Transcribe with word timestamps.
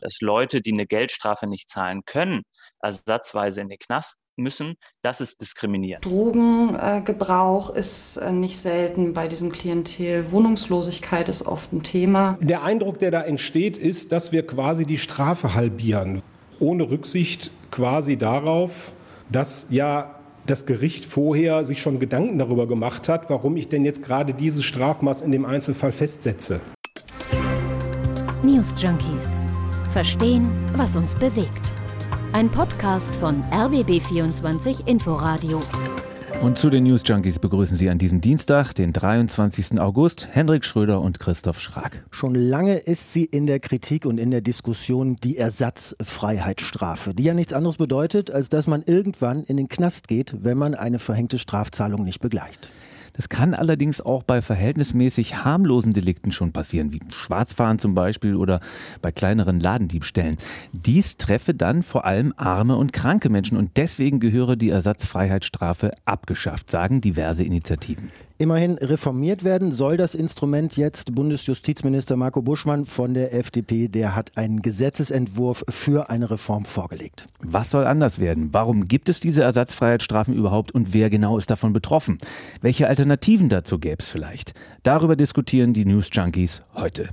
dass 0.00 0.20
Leute, 0.20 0.60
die 0.60 0.72
eine 0.72 0.86
Geldstrafe 0.86 1.46
nicht 1.46 1.68
zahlen 1.68 2.02
können, 2.04 2.42
ersatzweise 2.80 3.60
in 3.60 3.68
den 3.68 3.78
Knast 3.78 4.16
müssen, 4.36 4.74
das 5.02 5.20
ist 5.20 5.40
diskriminierend. 5.40 6.04
Drogengebrauch 6.04 7.74
äh, 7.74 7.80
ist 7.80 8.16
äh, 8.16 8.30
nicht 8.30 8.56
selten 8.56 9.12
bei 9.12 9.28
diesem 9.28 9.52
Klientel. 9.52 10.30
Wohnungslosigkeit 10.30 11.28
ist 11.28 11.46
oft 11.46 11.72
ein 11.72 11.82
Thema. 11.82 12.38
Der 12.40 12.62
Eindruck, 12.62 12.98
der 12.98 13.10
da 13.10 13.22
entsteht, 13.22 13.76
ist, 13.76 14.12
dass 14.12 14.32
wir 14.32 14.46
quasi 14.46 14.84
die 14.84 14.98
Strafe 14.98 15.54
halbieren, 15.54 16.22
ohne 16.60 16.88
Rücksicht 16.88 17.50
quasi 17.70 18.16
darauf, 18.16 18.92
dass 19.30 19.66
ja 19.70 20.14
das 20.46 20.64
Gericht 20.64 21.04
vorher 21.04 21.64
sich 21.64 21.82
schon 21.82 21.98
Gedanken 21.98 22.38
darüber 22.38 22.66
gemacht 22.66 23.08
hat, 23.08 23.28
warum 23.28 23.56
ich 23.56 23.68
denn 23.68 23.84
jetzt 23.84 24.02
gerade 24.02 24.32
dieses 24.32 24.64
Strafmaß 24.64 25.20
in 25.22 25.30
dem 25.30 25.44
Einzelfall 25.44 25.92
festsetze. 25.92 26.60
News 28.42 28.72
Junkies. 28.78 29.40
Verstehen, 29.98 30.48
was 30.76 30.94
uns 30.94 31.12
bewegt. 31.12 31.72
Ein 32.32 32.48
Podcast 32.48 33.12
von 33.16 33.42
RBB24 33.50 34.86
Inforadio. 34.86 35.60
Und 36.40 36.56
zu 36.56 36.70
den 36.70 36.84
News 36.84 37.02
Junkies 37.04 37.40
begrüßen 37.40 37.76
Sie 37.76 37.90
an 37.90 37.98
diesem 37.98 38.20
Dienstag, 38.20 38.74
den 38.74 38.92
23. 38.92 39.80
August, 39.80 40.28
Hendrik 40.30 40.64
Schröder 40.64 41.00
und 41.00 41.18
Christoph 41.18 41.58
Schrag. 41.58 42.04
Schon 42.12 42.36
lange 42.36 42.76
ist 42.76 43.12
sie 43.12 43.24
in 43.24 43.48
der 43.48 43.58
Kritik 43.58 44.06
und 44.06 44.20
in 44.20 44.30
der 44.30 44.40
Diskussion 44.40 45.16
die 45.16 45.36
Ersatzfreiheitsstrafe, 45.36 47.12
die 47.12 47.24
ja 47.24 47.34
nichts 47.34 47.52
anderes 47.52 47.78
bedeutet, 47.78 48.30
als 48.32 48.48
dass 48.48 48.68
man 48.68 48.84
irgendwann 48.86 49.40
in 49.40 49.56
den 49.56 49.68
Knast 49.68 50.06
geht, 50.06 50.44
wenn 50.44 50.58
man 50.58 50.76
eine 50.76 51.00
verhängte 51.00 51.40
Strafzahlung 51.40 52.04
nicht 52.04 52.20
begleicht. 52.20 52.70
Das 53.18 53.28
kann 53.28 53.52
allerdings 53.52 54.00
auch 54.00 54.22
bei 54.22 54.40
verhältnismäßig 54.40 55.44
harmlosen 55.44 55.92
Delikten 55.92 56.30
schon 56.30 56.52
passieren, 56.52 56.92
wie 56.92 57.00
Schwarzfahren 57.10 57.80
zum 57.80 57.96
Beispiel 57.96 58.36
oder 58.36 58.60
bei 59.02 59.10
kleineren 59.10 59.58
Ladendiebstellen. 59.58 60.36
Dies 60.72 61.16
treffe 61.16 61.52
dann 61.52 61.82
vor 61.82 62.04
allem 62.04 62.32
arme 62.36 62.76
und 62.76 62.92
kranke 62.92 63.28
Menschen 63.28 63.58
und 63.58 63.76
deswegen 63.76 64.20
gehöre 64.20 64.54
die 64.54 64.70
Ersatzfreiheitsstrafe 64.70 65.94
abgeschafft, 66.04 66.70
sagen 66.70 67.00
diverse 67.00 67.42
Initiativen. 67.42 68.12
Immerhin 68.40 68.78
reformiert 68.78 69.42
werden 69.42 69.72
soll 69.72 69.96
das 69.96 70.14
Instrument 70.14 70.76
jetzt. 70.76 71.12
Bundesjustizminister 71.12 72.16
Marco 72.16 72.40
Buschmann 72.40 72.86
von 72.86 73.12
der 73.12 73.34
FDP, 73.34 73.88
der 73.88 74.14
hat 74.14 74.36
einen 74.36 74.62
Gesetzesentwurf 74.62 75.64
für 75.68 76.08
eine 76.08 76.30
Reform 76.30 76.64
vorgelegt. 76.64 77.26
Was 77.40 77.72
soll 77.72 77.84
anders 77.84 78.20
werden? 78.20 78.50
Warum 78.52 78.86
gibt 78.86 79.08
es 79.08 79.18
diese 79.18 79.42
Ersatzfreiheitsstrafen 79.42 80.34
überhaupt 80.34 80.70
und 80.70 80.94
wer 80.94 81.10
genau 81.10 81.36
ist 81.36 81.50
davon 81.50 81.72
betroffen? 81.72 82.18
Welche 82.60 82.86
Alternativen 82.86 83.48
dazu 83.48 83.80
gäbe 83.80 83.96
es 83.98 84.08
vielleicht? 84.08 84.54
Darüber 84.84 85.16
diskutieren 85.16 85.74
die 85.74 85.84
News 85.84 86.08
Junkies 86.12 86.60
heute. 86.76 87.08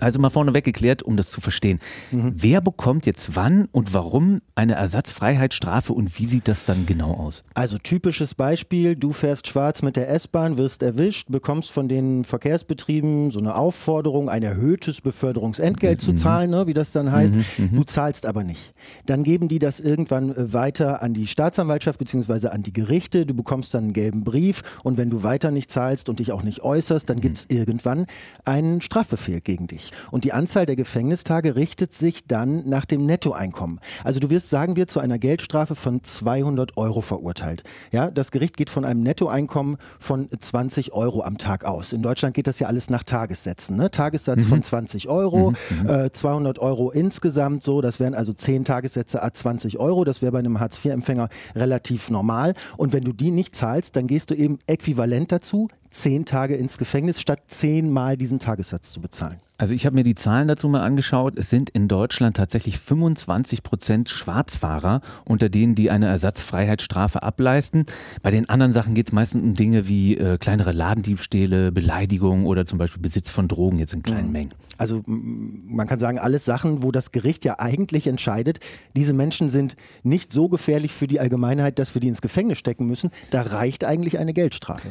Also 0.00 0.20
mal 0.20 0.30
vorneweg 0.30 0.64
geklärt, 0.64 1.02
um 1.02 1.16
das 1.16 1.30
zu 1.30 1.40
verstehen. 1.40 1.78
Mhm. 2.10 2.32
Wer 2.36 2.60
bekommt 2.60 3.06
jetzt 3.06 3.36
wann 3.36 3.66
und 3.72 3.94
warum 3.94 4.40
eine 4.54 4.74
Ersatzfreiheitsstrafe 4.74 5.92
und 5.92 6.18
wie 6.18 6.26
sieht 6.26 6.48
das 6.48 6.64
dann 6.64 6.86
genau 6.86 7.12
aus? 7.12 7.44
Also 7.54 7.78
typisches 7.78 8.34
Beispiel, 8.34 8.96
du 8.96 9.12
fährst 9.12 9.48
schwarz 9.48 9.82
mit 9.82 9.96
der 9.96 10.08
S-Bahn, 10.10 10.58
wirst 10.58 10.82
erwischt, 10.82 11.28
bekommst 11.30 11.72
von 11.72 11.88
den 11.88 12.24
Verkehrsbetrieben 12.24 13.30
so 13.30 13.38
eine 13.38 13.54
Aufforderung, 13.54 14.28
ein 14.28 14.42
erhöhtes 14.42 15.00
Beförderungsentgelt 15.00 16.00
mhm. 16.00 16.04
zu 16.04 16.12
zahlen, 16.14 16.50
ne, 16.50 16.66
wie 16.66 16.74
das 16.74 16.92
dann 16.92 17.10
heißt. 17.10 17.34
Mhm. 17.34 17.44
mhm. 17.58 17.76
Du 17.76 17.84
zahlst 17.84 18.26
aber 18.26 18.44
nicht. 18.44 18.74
Dann 19.06 19.24
geben 19.24 19.48
die 19.48 19.58
das 19.58 19.80
irgendwann 19.80 20.34
äh, 20.34 20.52
weiter 20.52 21.02
an 21.02 21.14
die 21.14 21.26
Staatsanwaltschaft 21.26 21.98
bzw. 21.98 22.48
an 22.48 22.62
die 22.62 22.72
Gerichte. 22.72 23.26
Du 23.26 23.34
bekommst 23.34 23.74
dann 23.74 23.84
einen 23.84 23.92
gelben 23.92 24.24
Brief 24.24 24.62
und 24.82 24.98
wenn 24.98 25.10
du 25.10 25.22
weiter 25.22 25.50
nicht 25.50 25.70
zahlst 25.70 26.08
und 26.08 26.18
dich 26.18 26.32
auch 26.32 26.42
nicht 26.42 26.62
äußerst, 26.62 27.08
dann 27.08 27.20
gibt 27.20 27.38
es 27.38 27.48
mhm. 27.48 27.56
irgendwann 27.56 28.06
einen 28.44 28.80
Strafbefehl 28.80 29.40
gegen 29.40 29.66
dich. 29.66 29.90
Und 30.10 30.24
die 30.24 30.32
Anzahl 30.32 30.66
der 30.66 30.76
Gefängnistage 30.76 31.56
richtet 31.56 31.92
sich 31.92 32.26
dann 32.26 32.68
nach 32.68 32.84
dem 32.84 33.06
Nettoeinkommen. 33.06 33.80
Also 34.02 34.20
du 34.20 34.30
wirst, 34.30 34.50
sagen 34.50 34.76
wir, 34.76 34.86
zu 34.88 35.00
einer 35.00 35.18
Geldstrafe 35.18 35.74
von 35.74 36.02
200 36.02 36.76
Euro 36.76 37.00
verurteilt. 37.00 37.62
Ja, 37.92 38.10
das 38.10 38.30
Gericht 38.30 38.56
geht 38.56 38.70
von 38.70 38.84
einem 38.84 39.02
Nettoeinkommen 39.02 39.76
von 39.98 40.28
20 40.38 40.92
Euro 40.92 41.22
am 41.22 41.38
Tag 41.38 41.64
aus. 41.64 41.92
In 41.92 42.02
Deutschland 42.02 42.34
geht 42.34 42.46
das 42.46 42.58
ja 42.58 42.68
alles 42.68 42.90
nach 42.90 43.02
Tagessätzen. 43.02 43.76
Ne? 43.76 43.90
Tagessatz 43.90 44.44
mhm. 44.44 44.48
von 44.48 44.62
20 44.62 45.08
Euro, 45.08 45.52
mhm. 45.70 45.88
äh, 45.88 46.12
200 46.12 46.58
Euro 46.58 46.90
insgesamt 46.90 47.62
so. 47.62 47.80
Das 47.80 48.00
wären 48.00 48.14
also 48.14 48.32
10 48.32 48.64
Tagessätze 48.64 49.22
a 49.22 49.32
20 49.32 49.78
Euro. 49.78 50.04
Das 50.04 50.22
wäre 50.22 50.32
bei 50.32 50.38
einem 50.38 50.60
Hartz-IV-Empfänger 50.60 51.28
relativ 51.54 52.10
normal. 52.10 52.54
Und 52.76 52.92
wenn 52.92 53.04
du 53.04 53.12
die 53.12 53.30
nicht 53.30 53.54
zahlst, 53.56 53.96
dann 53.96 54.06
gehst 54.06 54.30
du 54.30 54.34
eben 54.34 54.58
äquivalent 54.66 55.32
dazu 55.32 55.68
zehn 55.94 56.24
Tage 56.24 56.56
ins 56.56 56.76
Gefängnis, 56.76 57.20
statt 57.20 57.40
zehnmal 57.48 58.16
diesen 58.16 58.38
Tagessatz 58.38 58.92
zu 58.92 59.00
bezahlen. 59.00 59.40
Also 59.56 59.72
ich 59.72 59.86
habe 59.86 59.94
mir 59.94 60.02
die 60.02 60.16
Zahlen 60.16 60.48
dazu 60.48 60.68
mal 60.68 60.80
angeschaut. 60.80 61.38
Es 61.38 61.48
sind 61.48 61.70
in 61.70 61.86
Deutschland 61.86 62.36
tatsächlich 62.36 62.78
25 62.80 63.62
Prozent 63.62 64.10
Schwarzfahrer 64.10 65.00
unter 65.24 65.48
denen, 65.48 65.76
die 65.76 65.90
eine 65.90 66.06
Ersatzfreiheitsstrafe 66.06 67.22
ableisten. 67.22 67.86
Bei 68.22 68.32
den 68.32 68.48
anderen 68.48 68.72
Sachen 68.72 68.94
geht 68.94 69.06
es 69.08 69.12
meistens 69.12 69.42
um 69.42 69.54
Dinge 69.54 69.86
wie 69.86 70.16
äh, 70.16 70.38
kleinere 70.38 70.72
Ladendiebstähle, 70.72 71.70
Beleidigung 71.70 72.46
oder 72.46 72.66
zum 72.66 72.78
Beispiel 72.78 73.00
Besitz 73.00 73.30
von 73.30 73.46
Drogen 73.46 73.78
jetzt 73.78 73.94
in 73.94 74.02
kleinen 74.02 74.26
mhm. 74.26 74.32
Mengen. 74.32 74.50
Also 74.76 75.02
man 75.06 75.86
kann 75.86 76.00
sagen, 76.00 76.18
alles 76.18 76.44
Sachen, 76.44 76.82
wo 76.82 76.90
das 76.90 77.12
Gericht 77.12 77.44
ja 77.44 77.60
eigentlich 77.60 78.08
entscheidet, 78.08 78.58
diese 78.96 79.12
Menschen 79.12 79.48
sind 79.48 79.76
nicht 80.02 80.32
so 80.32 80.48
gefährlich 80.48 80.92
für 80.92 81.06
die 81.06 81.20
Allgemeinheit, 81.20 81.78
dass 81.78 81.94
wir 81.94 82.00
die 82.00 82.08
ins 82.08 82.22
Gefängnis 82.22 82.58
stecken 82.58 82.86
müssen. 82.86 83.10
Da 83.30 83.42
reicht 83.42 83.84
eigentlich 83.84 84.18
eine 84.18 84.32
Geldstrafe. 84.32 84.88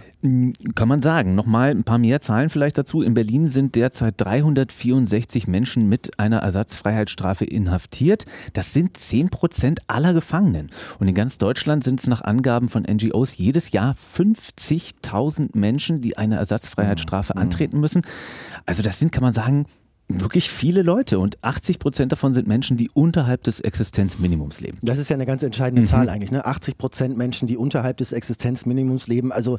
Kann 0.76 0.88
man 0.88 1.02
sagen. 1.02 1.36
Nochmal 1.36 1.72
ein 1.72 1.84
paar 1.84 1.98
mehr 1.98 2.22
Zahlen 2.22 2.50
vielleicht 2.50 2.78
dazu. 2.78 3.02
In 3.02 3.14
Berlin 3.14 3.50
sind 3.50 3.76
derzeit 3.76 4.16
364 4.56 5.48
Menschen 5.48 5.90
mit 5.90 6.20
einer 6.20 6.40
Ersatzfreiheitsstrafe 6.40 7.46
inhaftiert. 7.46 8.26
Das 8.54 8.74
sind 8.74 8.98
10 8.98 9.30
Prozent 9.30 9.82
aller 9.88 10.14
Gefangenen. 10.14 10.70
Und 11.00 11.08
in 11.08 11.16
ganz 11.16 11.38
Deutschland 11.38 11.84
sind 11.84 12.00
es 12.00 12.08
nach 12.08 12.22
Angaben 12.22 12.70
von 12.70 12.84
NGOs 12.84 13.38
jedes 13.38 13.72
Jahr 13.72 13.96
50.000 14.16 15.58
Menschen, 15.58 16.02
die 16.02 16.18
eine 16.18 16.38
Ersatzfreiheitsstrafe 16.38 17.34
mhm. 17.36 17.42
antreten 17.42 17.80
müssen. 17.80 18.02
Also 18.66 18.84
das 18.84 19.00
sind, 19.00 19.12
kann 19.12 19.24
man 19.24 19.34
sagen, 19.34 19.66
wirklich 20.10 20.50
viele 20.50 20.82
Leute 20.82 21.20
und 21.20 21.44
80 21.44 21.80
Prozent 21.80 22.12
davon 22.12 22.34
sind 22.34 22.48
Menschen, 22.48 22.78
die 22.78 22.90
unterhalb 22.94 23.44
des 23.44 23.60
Existenzminimums 23.60 24.60
leben. 24.60 24.78
Das 24.82 24.98
ist 24.98 25.10
ja 25.10 25.16
eine 25.16 25.26
ganz 25.26 25.44
entscheidende 25.44 25.82
mhm. 25.82 25.86
Zahl 25.86 26.10
eigentlich. 26.10 26.32
Ne? 26.32 26.46
80 26.46 26.78
Prozent 26.78 27.18
Menschen, 27.18 27.48
die 27.48 27.58
unterhalb 27.58 27.98
des 27.98 28.12
Existenzminimums 28.12 29.08
leben. 29.08 29.32
Also 29.32 29.58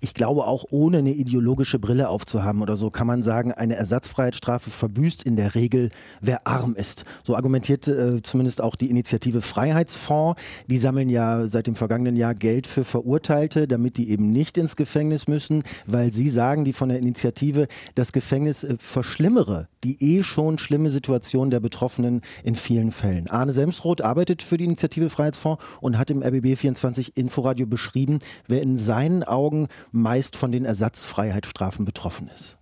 ich 0.00 0.14
glaube 0.14 0.46
auch 0.46 0.66
ohne 0.70 0.98
eine 0.98 1.12
ideologische 1.12 1.78
Brille 1.78 2.08
aufzuhaben 2.08 2.62
oder 2.62 2.76
so, 2.76 2.90
kann 2.90 3.06
man 3.06 3.22
sagen, 3.22 3.52
eine 3.52 3.76
Ersatzfreiheitsstrafe 3.76 4.70
verbüßt 4.70 5.22
in 5.22 5.36
der 5.36 5.54
Regel, 5.54 5.90
wer 6.20 6.46
arm 6.46 6.74
ist. 6.74 7.04
So 7.24 7.34
argumentiert 7.34 7.88
äh, 7.88 8.22
zumindest 8.22 8.60
auch 8.60 8.76
die 8.76 8.90
Initiative 8.90 9.42
Freiheitsfonds. 9.42 10.40
Die 10.66 10.78
sammeln 10.78 11.08
ja 11.08 11.46
seit 11.46 11.66
dem 11.66 11.74
vergangenen 11.74 12.16
Jahr 12.16 12.34
Geld 12.34 12.66
für 12.66 12.84
Verurteilte, 12.84 13.66
damit 13.66 13.96
die 13.96 14.10
eben 14.10 14.32
nicht 14.32 14.58
ins 14.58 14.76
Gefängnis 14.76 15.26
müssen, 15.26 15.62
weil 15.86 16.12
sie 16.12 16.28
sagen, 16.28 16.64
die 16.64 16.72
von 16.72 16.88
der 16.88 16.98
Initiative, 16.98 17.66
das 17.94 18.12
Gefängnis 18.12 18.64
äh, 18.64 18.76
verschlimmere 18.78 19.68
die 19.84 20.16
eh 20.16 20.22
schon 20.22 20.58
schlimme 20.58 20.90
Situation 20.90 21.50
der 21.50 21.60
Betroffenen 21.60 22.22
in 22.42 22.56
vielen 22.56 22.90
Fällen. 22.90 23.28
Arne 23.30 23.52
Semsroth 23.52 24.00
arbeitet 24.00 24.42
für 24.42 24.56
die 24.56 24.64
Initiative 24.64 25.10
Freiheitsfonds 25.10 25.62
und 25.80 25.98
hat 25.98 26.10
im 26.10 26.22
RBB24 26.22 27.12
Inforadio 27.14 27.66
beschrieben, 27.66 28.18
wer 28.46 28.62
in 28.62 28.78
seinen 28.78 29.22
Augen 29.22 29.68
meist 29.92 30.36
von 30.36 30.52
den 30.52 30.64
Ersatzfreiheitsstrafen 30.64 31.84
betroffen 31.84 32.28
ist. 32.28 32.58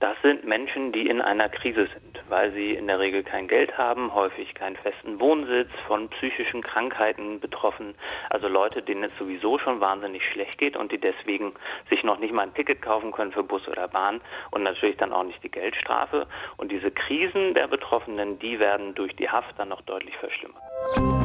Das 0.00 0.16
sind 0.22 0.44
Menschen, 0.44 0.92
die 0.92 1.08
in 1.08 1.20
einer 1.20 1.48
Krise 1.48 1.88
sind, 1.92 2.22
weil 2.28 2.52
sie 2.52 2.74
in 2.74 2.86
der 2.86 3.00
Regel 3.00 3.24
kein 3.24 3.48
Geld 3.48 3.76
haben, 3.76 4.14
häufig 4.14 4.54
keinen 4.54 4.76
festen 4.76 5.18
Wohnsitz, 5.18 5.70
von 5.88 6.08
psychischen 6.10 6.62
Krankheiten 6.62 7.40
betroffen. 7.40 7.96
Also 8.30 8.46
Leute, 8.46 8.80
denen 8.80 9.04
es 9.04 9.18
sowieso 9.18 9.58
schon 9.58 9.80
wahnsinnig 9.80 10.22
schlecht 10.32 10.56
geht 10.58 10.76
und 10.76 10.92
die 10.92 10.98
deswegen 10.98 11.52
sich 11.90 12.04
noch 12.04 12.20
nicht 12.20 12.32
mal 12.32 12.42
ein 12.42 12.54
Ticket 12.54 12.80
kaufen 12.80 13.10
können 13.10 13.32
für 13.32 13.42
Bus 13.42 13.66
oder 13.66 13.88
Bahn 13.88 14.20
und 14.52 14.62
natürlich 14.62 14.96
dann 14.98 15.12
auch 15.12 15.24
nicht 15.24 15.42
die 15.42 15.50
Geldstrafe. 15.50 16.28
Und 16.58 16.70
diese 16.70 16.92
Krisen 16.92 17.54
der 17.54 17.66
Betroffenen, 17.66 18.38
die 18.38 18.60
werden 18.60 18.94
durch 18.94 19.16
die 19.16 19.28
Haft 19.28 19.58
dann 19.58 19.70
noch 19.70 19.82
deutlich 19.82 20.16
verschlimmert 20.18 21.17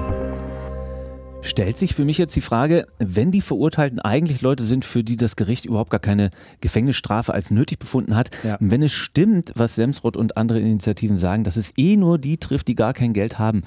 stellt 1.43 1.77
sich 1.77 1.93
für 1.93 2.05
mich 2.05 2.17
jetzt 2.17 2.35
die 2.35 2.41
Frage, 2.41 2.87
wenn 2.99 3.31
die 3.31 3.41
Verurteilten 3.41 3.99
eigentlich 3.99 4.41
Leute 4.41 4.63
sind, 4.63 4.85
für 4.85 5.03
die 5.03 5.17
das 5.17 5.35
Gericht 5.35 5.65
überhaupt 5.65 5.91
gar 5.91 5.99
keine 5.99 6.31
Gefängnisstrafe 6.61 7.33
als 7.33 7.51
nötig 7.51 7.79
befunden 7.79 8.15
hat, 8.15 8.31
ja. 8.43 8.57
wenn 8.59 8.81
es 8.81 8.93
stimmt, 8.93 9.51
was 9.55 9.75
Semsrott 9.75 10.17
und 10.17 10.37
andere 10.37 10.59
Initiativen 10.59 11.17
sagen, 11.17 11.43
dass 11.43 11.57
es 11.57 11.73
eh 11.77 11.97
nur 11.97 12.17
die 12.17 12.37
trifft, 12.37 12.67
die 12.67 12.75
gar 12.75 12.93
kein 12.93 13.13
Geld 13.13 13.37
haben, 13.39 13.63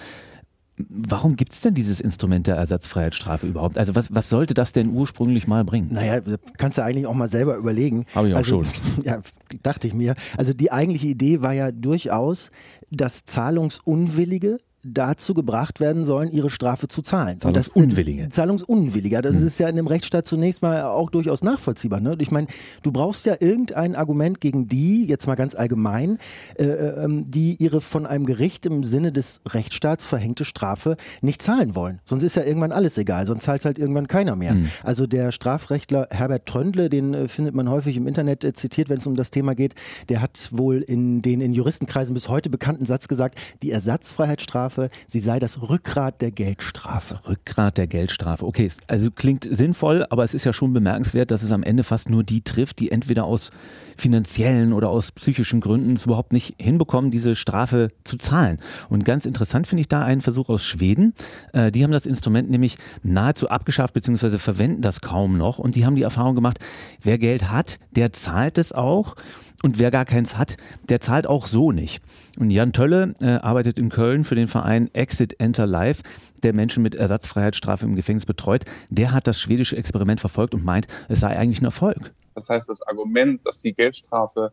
Warum 0.79 1.37
gibt 1.37 1.55
es 1.55 1.63
denn 1.63 1.73
dieses 1.73 2.03
Instrument 2.03 2.47
der 2.47 2.57
Ersatzfreiheitsstrafe 2.57 3.47
überhaupt? 3.47 3.79
Also 3.79 3.95
was, 3.95 4.15
was 4.15 4.29
sollte 4.29 4.53
das 4.53 4.73
denn 4.73 4.91
ursprünglich 4.91 5.47
mal 5.47 5.65
bringen? 5.65 5.89
Naja, 5.91 6.21
kannst 6.59 6.77
du 6.77 6.85
eigentlich 6.85 7.07
auch 7.07 7.15
mal 7.15 7.31
selber 7.31 7.57
überlegen. 7.57 8.05
Habe 8.15 8.29
ich 8.29 8.35
auch 8.35 8.39
also, 8.39 8.63
schon. 8.65 8.73
Ja, 9.03 9.23
dachte 9.63 9.87
ich 9.87 9.95
mir. 9.95 10.17
Also 10.37 10.53
die 10.53 10.73
eigentliche 10.73 11.07
Idee 11.07 11.41
war 11.41 11.55
ja 11.55 11.73
durchaus, 11.73 12.51
dass 12.91 13.25
Zahlungsunwillige 13.25 14.59
dazu 14.93 15.35
gebracht 15.35 15.81
werden 15.81 16.05
sollen, 16.05 16.31
ihre 16.31 16.51
Strafe 16.51 16.89
zu 16.89 17.03
zahlen. 17.03 17.39
Zahlungsunwillige. 17.39 18.29
Zahlungsunwilliger. 18.29 19.23
Das 19.23 19.37
hm. 19.37 19.47
ist 19.47 19.59
ja 19.59 19.69
in 19.69 19.79
einem 19.79 19.87
Rechtsstaat 19.87 20.27
zunächst 20.27 20.63
mal 20.63 20.83
auch 20.85 21.11
durchaus 21.11 21.43
nachvollziehbar. 21.43 22.01
Ne? 22.01 22.17
Ich 22.19 22.31
meine, 22.31 22.47
du 22.83 22.93
brauchst 22.93 23.27
ja 23.27 23.37
irgendein 23.41 23.97
Argument 23.97 24.41
gegen 24.41 24.69
die, 24.69 25.07
jetzt 25.07 25.27
mal 25.27 25.35
ganz 25.35 25.55
allgemein, 25.55 26.19
äh, 26.59 26.65
äh, 26.65 27.05
ähm, 27.05 27.31
die 27.31 27.57
ihre 27.63 27.81
von 27.81 28.07
einem 28.07 28.27
Gericht 28.27 28.67
im 28.67 28.85
Sinne 28.85 29.13
des 29.13 29.41
Rechtsstaats 29.49 30.05
verhängte 30.05 30.45
Strafe 30.45 30.97
nicht 31.21 31.43
zahlen 31.43 31.75
wollen. 31.75 32.01
Sonst 32.05 32.23
ist 32.23 32.37
ja 32.37 32.45
irgendwann 32.45 32.73
alles 32.73 32.99
egal, 32.99 33.27
sonst 33.27 33.45
zahlt 33.45 33.65
halt 33.65 33.79
irgendwann 33.79 34.09
keiner 34.09 34.37
mehr. 34.37 34.53
Hm. 34.53 34.69
Also 34.83 35.07
der 35.07 35.33
Strafrechtler 35.33 36.09
Herbert 36.11 36.47
Tröndle, 36.47 36.89
den 36.89 37.15
äh, 37.15 37.29
findet 37.29 37.55
man 37.55 37.71
häufig 37.71 37.97
im 37.97 38.07
Internet 38.07 38.45
äh, 38.45 38.53
zitiert, 38.53 38.89
wenn 38.89 38.99
es 38.99 39.07
um 39.07 39.17
das 39.17 39.31
Thema 39.31 39.55
geht, 39.55 39.75
der 40.09 40.21
hat 40.21 40.49
wohl 40.53 40.83
in 40.83 41.23
den 41.23 41.41
in 41.41 41.53
Juristenkreisen 41.53 42.15
bis 42.15 42.29
heute 42.29 42.51
bekannten 42.51 42.87
Satz 42.87 43.09
gesagt, 43.09 43.39
die 43.63 43.71
Ersatzfreiheitsstrafe, 43.71 44.76
sie 45.07 45.21
sei 45.21 45.39
das 45.39 45.63
Rückgrat 45.63 46.21
der 46.21 46.31
Geldstrafe. 46.31 47.21
Rückgrat 47.27 47.79
der 47.79 47.87
Geldstrafe. 47.87 48.47
Okay, 48.47 48.71
also 48.89 49.11
klingt 49.11 49.49
sinnvoll, 49.51 50.07
aber 50.11 50.25
es 50.25 50.35
ist 50.35 50.45
ja 50.45 50.53
schon 50.53 50.73
bemerkenswert, 50.73 51.31
dass 51.31 51.43
es 51.43 51.53
am 51.53 51.63
Ende 51.63 51.85
fast 51.85 52.11
nur 52.11 52.25
die 52.25 52.43
trifft, 52.43 52.79
die 52.79 52.91
entweder 52.91 53.25
aus 53.25 53.51
finanziellen 53.97 54.73
oder 54.73 54.91
aus 54.91 55.13
psychischen 55.13 55.61
Gründen 55.61 55.97
es 55.97 56.05
überhaupt 56.05 56.33
nicht 56.33 56.55
hinbekommen, 56.59 57.11
diese 57.11 57.35
Strafe 57.35 57.89
zu 58.05 58.19
zahlen. 58.19 58.59
Und 58.89 59.05
ganz 59.05 59.27
interessant 59.27 59.67
finde 59.67 59.81
ich 59.81 59.89
da 59.89 60.05
einen 60.05 60.21
Versuch 60.21 60.49
aus 60.49 60.63
Schweden. 60.63 61.15
Äh, 61.53 61.73
die 61.73 61.83
haben 61.83 61.93
das 61.93 62.07
Instrument 62.07 62.51
nämlich 62.51 62.77
nahezu 63.03 63.49
abgeschafft, 63.49 63.95
beziehungsweise 63.95 64.39
verwenden 64.39 64.83
das 64.83 65.01
kaum 65.01 65.39
noch. 65.39 65.59
Und 65.59 65.77
die 65.77 65.87
haben 65.87 65.97
die 65.97 66.03
Erfahrung 66.03 66.35
gemacht, 66.35 66.59
wer 67.03 67.19
Geld 67.19 67.51
hat, 67.51 67.79
der 67.91 68.13
zahlt 68.13 68.59
es 68.59 68.73
auch. 68.73 69.17
Und 69.63 69.79
wer 69.79 69.91
gar 69.91 70.05
keins 70.05 70.37
hat, 70.37 70.57
der 70.89 71.01
zahlt 71.01 71.27
auch 71.27 71.47
so 71.47 71.73
nicht. 71.73 72.03
Und 72.39 72.51
Jan 72.51 72.73
Tölle 72.73 73.15
äh, 73.21 73.37
arbeitet 73.37 73.79
in 73.79 73.89
Köln 73.89 74.25
für 74.25 74.35
den 74.35 74.49
Verein 74.49 74.93
Exit 74.95 75.41
Enter 75.41 75.67
Life, 75.67 76.03
der 76.43 76.53
Menschen 76.53 76.83
mit 76.83 76.95
Ersatzfreiheitsstrafe 76.95 77.87
im 77.87 77.97
Gefängnis 77.97 78.27
betreut. 78.27 78.65
Der 78.91 79.13
hat 79.13 79.27
das 79.27 79.41
schwedische 79.41 79.77
Experiment 79.77 80.21
verfolgt 80.21 80.55
und 80.55 80.65
meint, 80.65 80.87
es 81.09 81.21
sei 81.21 81.37
eigentlich 81.37 81.61
ein 81.61 81.65
Erfolg. 81.65 82.13
Das 82.35 82.51
heißt, 82.51 82.69
das 82.69 82.83
Argument, 82.83 83.41
dass 83.47 83.63
die 83.63 83.73
Geldstrafe 83.73 84.53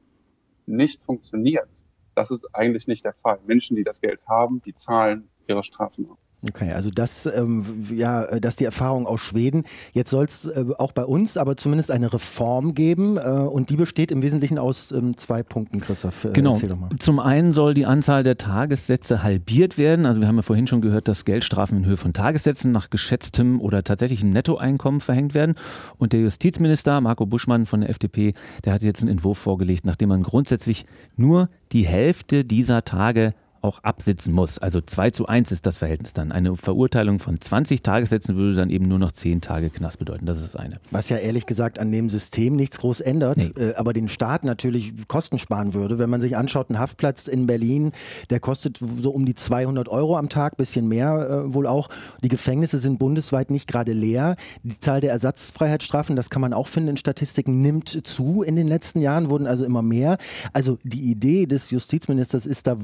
nicht 0.66 1.04
funktioniert, 1.04 1.68
das 2.16 2.32
ist 2.32 2.48
eigentlich 2.54 2.88
nicht 2.88 3.04
der 3.04 3.14
Fall. 3.14 3.40
Menschen, 3.46 3.76
die 3.76 3.84
das 3.84 4.00
Geld 4.00 4.22
haben, 4.28 4.62
die 4.66 4.74
zahlen 4.74 5.30
ihre 5.48 5.64
Strafen 5.64 6.08
auch. 6.10 6.23
Okay, 6.48 6.72
also 6.72 6.90
das, 6.90 7.26
ähm, 7.26 7.88
ja, 7.96 8.26
äh, 8.26 8.42
das 8.42 8.54
ist 8.54 8.60
die 8.60 8.66
Erfahrung 8.66 9.08
aus 9.08 9.22
Schweden. 9.22 9.64
Jetzt 9.94 10.10
soll 10.10 10.26
es 10.26 10.46
äh, 10.46 10.66
auch 10.78 10.92
bei 10.92 11.06
uns 11.06 11.38
aber 11.38 11.56
zumindest 11.56 11.90
eine 11.90 12.12
Reform 12.12 12.74
geben 12.74 13.18
äh, 13.18 13.22
und 13.22 13.70
die 13.70 13.78
besteht 13.78 14.12
im 14.12 14.22
Wesentlichen 14.22 14.60
aus 14.60 14.92
ähm, 14.92 15.16
zwei 15.16 15.42
Punkten, 15.42 15.80
Christoph. 15.80 16.26
Äh, 16.26 16.34
genau. 16.34 16.54
Zum 17.00 17.20
einen 17.20 17.54
soll 17.54 17.74
die 17.74 17.86
Anzahl 17.86 18.24
der 18.24 18.38
Tagessätze 18.38 19.24
halbiert 19.24 19.78
werden. 19.78 20.06
Also 20.06 20.20
wir 20.20 20.28
haben 20.28 20.36
ja 20.36 20.42
vorhin 20.42 20.68
schon 20.68 20.82
gehört, 20.82 21.08
dass 21.08 21.24
Geldstrafen 21.24 21.78
in 21.78 21.86
Höhe 21.86 21.98
von 21.98 22.12
Tagessätzen 22.12 22.74
nach 22.74 22.90
geschätztem 22.90 23.62
oder 23.62 23.84
tatsächlichem 23.84 24.30
Nettoeinkommen 24.30 25.00
verhängt 25.00 25.34
werden. 25.34 25.56
Und 25.98 26.12
der 26.12 26.20
Justizminister 26.20 27.00
Marco 27.00 27.26
Buschmann 27.26 27.66
von 27.66 27.82
der 27.82 27.90
FDP, 27.90 28.34
der 28.66 28.74
hat 28.74 28.82
jetzt 28.82 29.02
einen 29.02 29.12
Entwurf 29.12 29.38
vorgelegt, 29.38 29.86
nachdem 29.86 30.10
man 30.10 30.24
grundsätzlich 30.24 30.86
nur 31.16 31.48
die 31.72 31.88
Hälfte 31.88 32.44
dieser 32.44 32.84
Tage 32.84 33.34
auch 33.64 33.80
absitzen 33.84 34.34
muss. 34.34 34.60
Also 34.60 34.82
2 34.82 35.12
zu 35.12 35.26
1 35.26 35.52
ist 35.52 35.66
das 35.66 35.78
Verhältnis 35.78 36.14
dann. 36.14 36.32
Eine 36.32 36.56
Verurteilung 36.58 37.20
von 37.20 37.40
20 37.40 37.82
Tagessätzen 37.82 38.36
würde 38.36 38.56
dann 38.56 38.70
eben 38.70 38.88
nur 38.88 39.00
noch 39.00 39.12
10 39.12 39.42
Tage 39.42 39.70
Knast 39.70 40.00
bedeuten. 40.00 40.26
Das 40.26 40.38
ist 40.38 40.54
das 40.54 40.56
eine. 40.56 40.76
Was 40.92 41.10
ja 41.10 41.18
ehrlich 41.18 41.46
gesagt 41.46 41.80
an 41.80 41.92
dem 41.92 42.10
System 42.10 42.56
nichts 42.56 42.78
groß 42.78 43.00
ändert, 43.02 43.38
nee. 43.38 43.54
äh, 43.58 43.76
aber 43.76 43.94
den 43.94 44.10
Staat 44.10 44.44
natürlich 44.44 44.94
Kosten 45.08 45.40
sparen 45.40 45.74
würde. 45.74 45.98
Wenn 45.98 46.10
man 46.10 46.20
sich 46.20 46.36
anschaut, 46.36 46.70
ein 46.70 46.78
Haftplatz 46.78 47.28
in 47.28 47.48
Berlin, 47.48 47.94
der 48.30 48.40
kostet 48.42 48.80
so 49.00 49.12
um 49.12 49.26
die 49.26 49.36
200 49.36 49.88
Euro 49.88 50.18
am 50.18 50.28
Tag, 50.28 50.58
bisschen 50.58 50.88
mehr 50.88 51.46
äh, 51.48 51.54
wohl 51.54 51.68
auch. 51.68 51.90
Die 52.22 52.30
Gefängnisse 52.30 52.80
sind 52.80 53.00
bundesweit 53.00 53.50
nicht 53.50 53.68
gerade 53.68 53.94
leer. 53.94 54.36
Die 54.64 54.80
Zahl 54.80 55.00
der 55.00 55.12
Ersatzfreiheitsstrafen, 55.12 56.16
das 56.16 56.30
kann 56.30 56.42
man 56.42 56.54
auch 56.54 56.68
finden 56.68 56.90
in 56.90 56.98
Statistiken, 56.98 57.62
nimmt 57.62 58.06
zu 58.06 58.44
in 58.44 58.58
den 58.58 58.68
letzten 58.68 59.00
Jahren, 59.00 59.30
wurden 59.30 59.48
also 59.48 59.64
immer 59.64 59.82
mehr. 59.82 60.18
Also 60.52 60.80
die 60.84 61.10
Idee 61.10 61.46
des 61.46 61.72
Justizministers 61.72 62.46
ist 62.46 62.68
da 62.68 62.78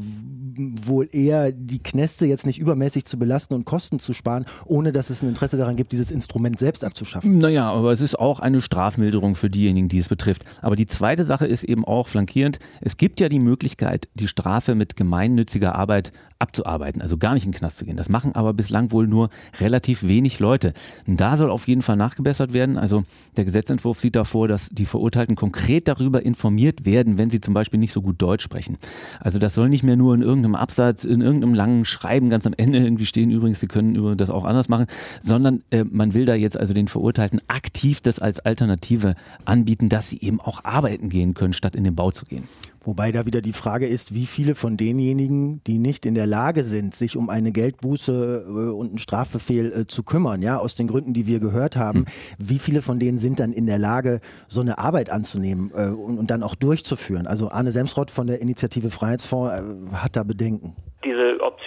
wohl 0.86 1.10
eher 1.12 1.52
die 1.52 1.80
Kneste 1.80 2.26
jetzt 2.26 2.46
nicht 2.46 2.60
übermäßig 2.60 3.06
zu 3.06 3.18
belasten 3.18 3.54
und 3.54 3.66
Kosten 3.66 4.00
zu 4.00 4.14
sparen, 4.14 4.46
ohne 4.66 4.92
dass 4.92 5.10
es 5.10 5.22
ein 5.22 5.30
Interesse 5.30 5.58
daran 5.58 5.76
gibt, 5.76 5.92
dieses 5.92 6.12
Instrument 6.12 6.60
selbst 6.60 6.84
abzuschaffen. 6.84 7.38
Naja, 7.38 7.72
aber 7.72 7.92
es 7.92 8.02
ist 8.02 8.18
auch 8.18 8.40
eine 8.40 8.62
Strafmilderung 8.62 9.36
für 9.36 9.50
diejenigen, 9.50 9.90
die 9.90 9.98
es 9.98 10.10
betrifft. 10.10 10.44
Aber 10.62 10.76
die 10.76 10.86
zweite 10.86 11.26
Sache 11.26 11.48
ist 11.48 11.64
eben 11.64 11.86
auch 11.86 12.08
flankierend. 12.08 12.60
Es 12.82 12.98
gibt 12.98 13.20
ja 13.20 13.30
die 13.30 13.40
Möglichkeit, 13.40 14.08
die 14.14 14.28
Strafe 14.28 14.76
mit 14.76 14.96
gemeinnütziger 14.96 15.76
Arbeit 15.76 16.12
abzuarbeiten, 16.40 17.02
also 17.02 17.18
gar 17.18 17.34
nicht 17.34 17.46
in 17.46 17.52
den 17.52 17.58
Knast 17.58 17.78
zu 17.78 17.86
gehen. 17.86 17.98
Das 17.98 18.10
machen 18.10 18.34
aber 18.34 18.54
bislang 18.54 18.92
wohl 18.92 19.08
nur 19.08 19.30
relativ 19.60 20.04
wenig 20.04 20.40
Leute. 20.40 20.74
Und 21.06 21.20
da 21.20 21.36
soll 21.38 21.52
auf 21.52 21.68
jeden 21.68 21.82
Fall 21.82 21.98
nachgebessert 21.98 22.54
werden. 22.54 22.78
Also 22.78 23.04
der 23.38 23.46
Gesetzentwurf 23.46 24.00
sieht 24.00 24.16
davor, 24.16 24.48
dass 24.48 24.70
die 24.70 24.86
Verurteilten 24.86 25.36
konkret 25.36 25.88
darüber 25.88 26.24
informiert 26.24 26.86
werden, 26.86 27.18
wenn 27.18 27.30
sie 27.30 27.42
zum 27.42 27.54
Beispiel 27.54 27.80
nicht 27.80 27.92
so 27.92 28.02
gut 28.02 28.22
Deutsch 28.22 28.44
sprechen. 28.44 28.78
Also 29.20 29.38
das 29.38 29.54
soll 29.54 29.70
nicht 29.70 29.84
mehr 29.84 29.98
nur 29.98 30.16
in 30.16 30.22
irgendeinem 30.22 30.56
Absatz, 30.56 31.04
in 31.04 31.22
irgendeinem 31.22 31.54
langen 31.54 31.86
Schreiben 31.86 32.30
ganz 32.30 32.48
am 32.48 32.54
Ende 32.56 32.80
irgendwie 32.80 33.06
stehen, 33.06 33.32
übrigens, 33.32 33.60
sie 33.60 33.68
können 33.68 34.18
das 34.18 34.30
auch 34.30 34.46
anders 34.46 34.70
machen, 34.70 34.86
sondern 35.22 35.62
äh, 35.72 35.84
man 35.84 36.14
will 36.14 36.26
da 36.26 36.36
jetzt 36.36 36.58
also 36.58 36.74
den 36.74 36.88
Verurteilten 36.88 37.42
aktiv 37.48 38.02
das 38.02 38.20
als 38.20 38.40
Alternative 38.40 39.16
anbieten, 39.46 39.90
dass 39.90 40.10
sie 40.10 40.22
eben 40.22 40.40
auch 40.40 40.64
arbeiten 40.64 41.10
gehen 41.10 41.34
können, 41.34 41.54
statt 41.54 41.76
in 41.76 41.84
den 41.84 41.96
Bau 41.96 42.12
zu 42.12 42.26
gehen. 42.26 42.44
Wobei 42.90 43.12
da 43.12 43.28
wieder 43.28 43.44
die 43.44 43.54
Frage 43.54 43.86
ist, 43.86 44.16
wie 44.16 44.26
viele 44.26 44.56
von 44.56 44.76
denjenigen, 44.76 45.64
die 45.66 45.78
nicht 45.78 46.08
in 46.08 46.16
der 46.16 46.26
Lage 46.26 46.64
sind, 46.64 46.96
sich 46.96 47.18
um 47.18 47.30
eine 47.30 47.52
Geldbuße 47.52 48.46
äh, 48.48 48.52
und 48.72 48.90
einen 48.90 48.98
Strafbefehl 48.98 49.72
äh, 49.72 49.86
zu 49.86 50.02
kümmern, 50.02 50.42
ja, 50.42 50.58
aus 50.58 50.74
den 50.74 50.88
Gründen, 50.88 51.14
die 51.14 51.28
wir 51.28 51.40
gehört 51.40 51.78
haben, 51.78 52.00
hm. 52.00 52.06
wie 52.40 52.58
viele 52.58 52.82
von 52.82 52.98
denen 52.98 53.20
sind 53.20 53.40
dann 53.40 53.54
in 53.54 53.68
der 53.68 53.78
Lage, 53.78 54.22
so 54.48 54.62
eine 54.62 54.80
Arbeit 54.80 55.12
anzunehmen 55.12 55.70
äh, 55.76 55.90
und, 55.90 56.32
dann 56.32 56.42
auch 56.42 56.56
durchzuführen? 56.56 57.28
Also 57.28 57.52
Arne 57.52 57.72
Semsrott 57.72 58.10
von 58.10 58.26
der 58.26 58.42
Initiative 58.42 58.90
Freiheitsfonds 58.90 59.54
hat 59.94 60.16
da 60.16 60.24
Bedenken. 60.24 60.74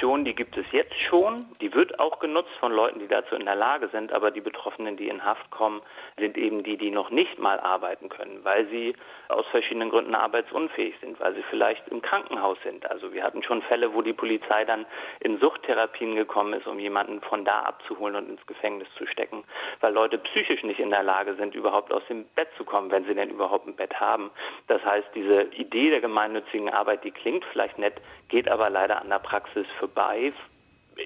Option, 0.03 0.25
die 0.25 0.35
gibt 0.35 0.57
es 0.57 0.67
jetzt 0.73 1.01
schon. 1.01 1.47
Die 1.61 1.73
wird 1.75 2.01
auch 2.01 2.19
genutzt 2.19 2.51
von 2.59 2.73
Leuten, 2.73 2.99
die 2.99 3.07
dazu 3.07 3.37
in 3.37 3.45
der 3.45 3.55
Lage 3.55 3.87
sind. 3.93 4.13
Aber 4.13 4.33
die 4.33 4.41
Betroffenen, 4.41 4.97
die 4.97 5.09
in 5.09 5.25
Haft 5.25 5.49
kommen, 5.53 5.81
sind 6.19 6.37
eben 6.37 6.65
die, 6.65 6.77
die 6.77 6.91
noch 6.91 7.11
nicht 7.11 7.39
mal 7.39 7.61
arbeiten 7.61 8.09
können, 8.09 8.41
weil 8.43 8.67
sie 8.67 8.97
aus 9.29 9.47
verschiedenen 9.53 9.91
Gründen 9.91 10.17
arbeitsunfähig 10.17 10.97
sind, 11.01 11.21
weil 11.21 11.35
sie 11.35 11.45
vielleicht 11.51 11.87
im 11.87 12.03
Krankenhaus 12.03 12.59
sind. 12.65 12.91
Also 12.91 13.13
wir 13.13 13.23
hatten 13.23 13.45
schon 13.45 13.63
Fälle, 13.63 13.95
wo 13.95 14.03
die 14.03 14.13
Polizei 14.13 14.65
dann 14.65 14.87
in 15.21 15.39
Suchttherapien 15.39 16.17
gekommen 16.17 16.55
ist, 16.55 16.67
um 16.67 16.81
jemanden 16.81 17.21
von 17.21 17.45
da 17.45 17.61
abzuholen 17.61 18.17
und 18.17 18.29
ins 18.29 18.47
Gefängnis 18.49 18.89
zu 18.99 19.07
stecken, 19.07 19.45
weil 19.83 19.93
Leute 19.93 20.19
psychisch 20.19 20.65
nicht 20.65 20.81
in 20.81 20.91
der 20.91 21.05
Lage 21.05 21.37
sind, 21.37 21.55
überhaupt 21.55 21.93
aus 21.93 22.03
dem 22.09 22.25
Bett 22.35 22.49
zu 22.57 22.65
kommen, 22.65 22.91
wenn 22.91 23.05
sie 23.05 23.15
denn 23.15 23.31
überhaupt 23.31 23.69
ein 23.69 23.77
Bett 23.77 24.01
haben. 24.01 24.33
Das 24.67 24.85
heißt, 24.85 25.07
diese 25.15 25.43
Idee 25.55 25.91
der 25.91 26.01
gemeinnützigen 26.01 26.71
Arbeit, 26.71 27.05
die 27.05 27.13
klingt 27.13 27.45
vielleicht 27.53 27.79
nett, 27.79 28.01
geht 28.29 28.49
aber 28.49 28.69
leider 28.69 29.01
an 29.01 29.09
der 29.09 29.21
Praxis 29.21 29.67
vorbei 29.93 30.33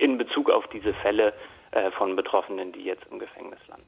in 0.01 0.19
Bezug 0.19 0.51
auf 0.51 0.65
diese 0.73 0.93
Fälle 0.95 1.33
äh, 1.73 1.91
von 1.93 2.17
Betroffenen, 2.17 2.73
die 2.73 2.83
jetzt 2.83 3.05
im 3.11 3.19
Gefängnis 3.19 3.61
landen. 3.69 3.85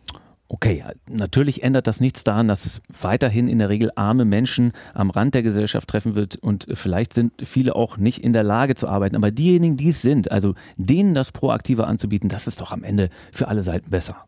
Okay, 0.50 0.83
natürlich 1.07 1.62
ändert 1.62 1.87
das 1.87 2.00
nichts 2.00 2.25
daran, 2.25 2.49
dass 2.49 2.64
es 2.64 2.83
weiterhin 2.88 3.49
in 3.49 3.59
der 3.59 3.69
Regel 3.69 3.90
arme 3.97 4.25
Menschen 4.25 4.73
am 4.95 5.11
Rand 5.11 5.35
der 5.35 5.43
Gesellschaft 5.43 5.88
treffen 5.88 6.14
wird 6.14 6.37
und 6.37 6.67
vielleicht 6.73 7.12
sind 7.12 7.47
viele 7.47 7.76
auch 7.76 7.99
nicht 7.99 8.25
in 8.25 8.33
der 8.33 8.45
Lage 8.45 8.75
zu 8.75 8.88
arbeiten. 8.88 9.14
Aber 9.14 9.31
diejenigen, 9.31 9.76
die 9.76 9.90
es 9.90 10.00
sind, 10.00 10.33
also 10.33 10.55
denen 10.78 11.12
das 11.12 11.33
proaktiver 11.33 11.87
anzubieten, 11.87 12.31
das 12.31 12.47
ist 12.47 12.62
doch 12.62 12.73
am 12.73 12.83
Ende 12.83 13.11
für 13.31 13.49
alle 13.49 13.62
Seiten 13.62 13.90
besser. 13.90 14.25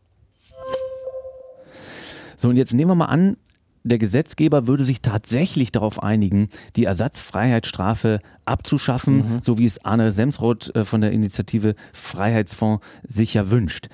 So, 2.37 2.49
und 2.49 2.57
jetzt 2.57 2.75
nehmen 2.75 2.91
wir 2.91 2.97
mal 2.97 3.07
an, 3.07 3.39
der 3.83 3.99
Gesetzgeber 3.99 4.67
würde 4.67 4.85
sich 4.85 5.01
tatsächlich 5.01 5.73
darauf 5.73 6.03
einigen, 6.03 6.49
die 6.77 6.85
Ersatzfreiheitsstrafe 6.85 8.21
abzuschaffen, 8.45 9.17
mhm. 9.17 9.41
so 9.43 9.59
wie 9.59 9.67
es 9.67 9.85
Arne 9.85 10.13
Semsroth 10.13 10.75
äh, 10.75 10.85
von 10.85 11.01
der 11.01 11.13
Initiative 11.13 11.75
Freiheitsfonds 11.93 12.85
sich 13.07 13.35
ja 13.35 13.51
wünscht. 13.51 13.89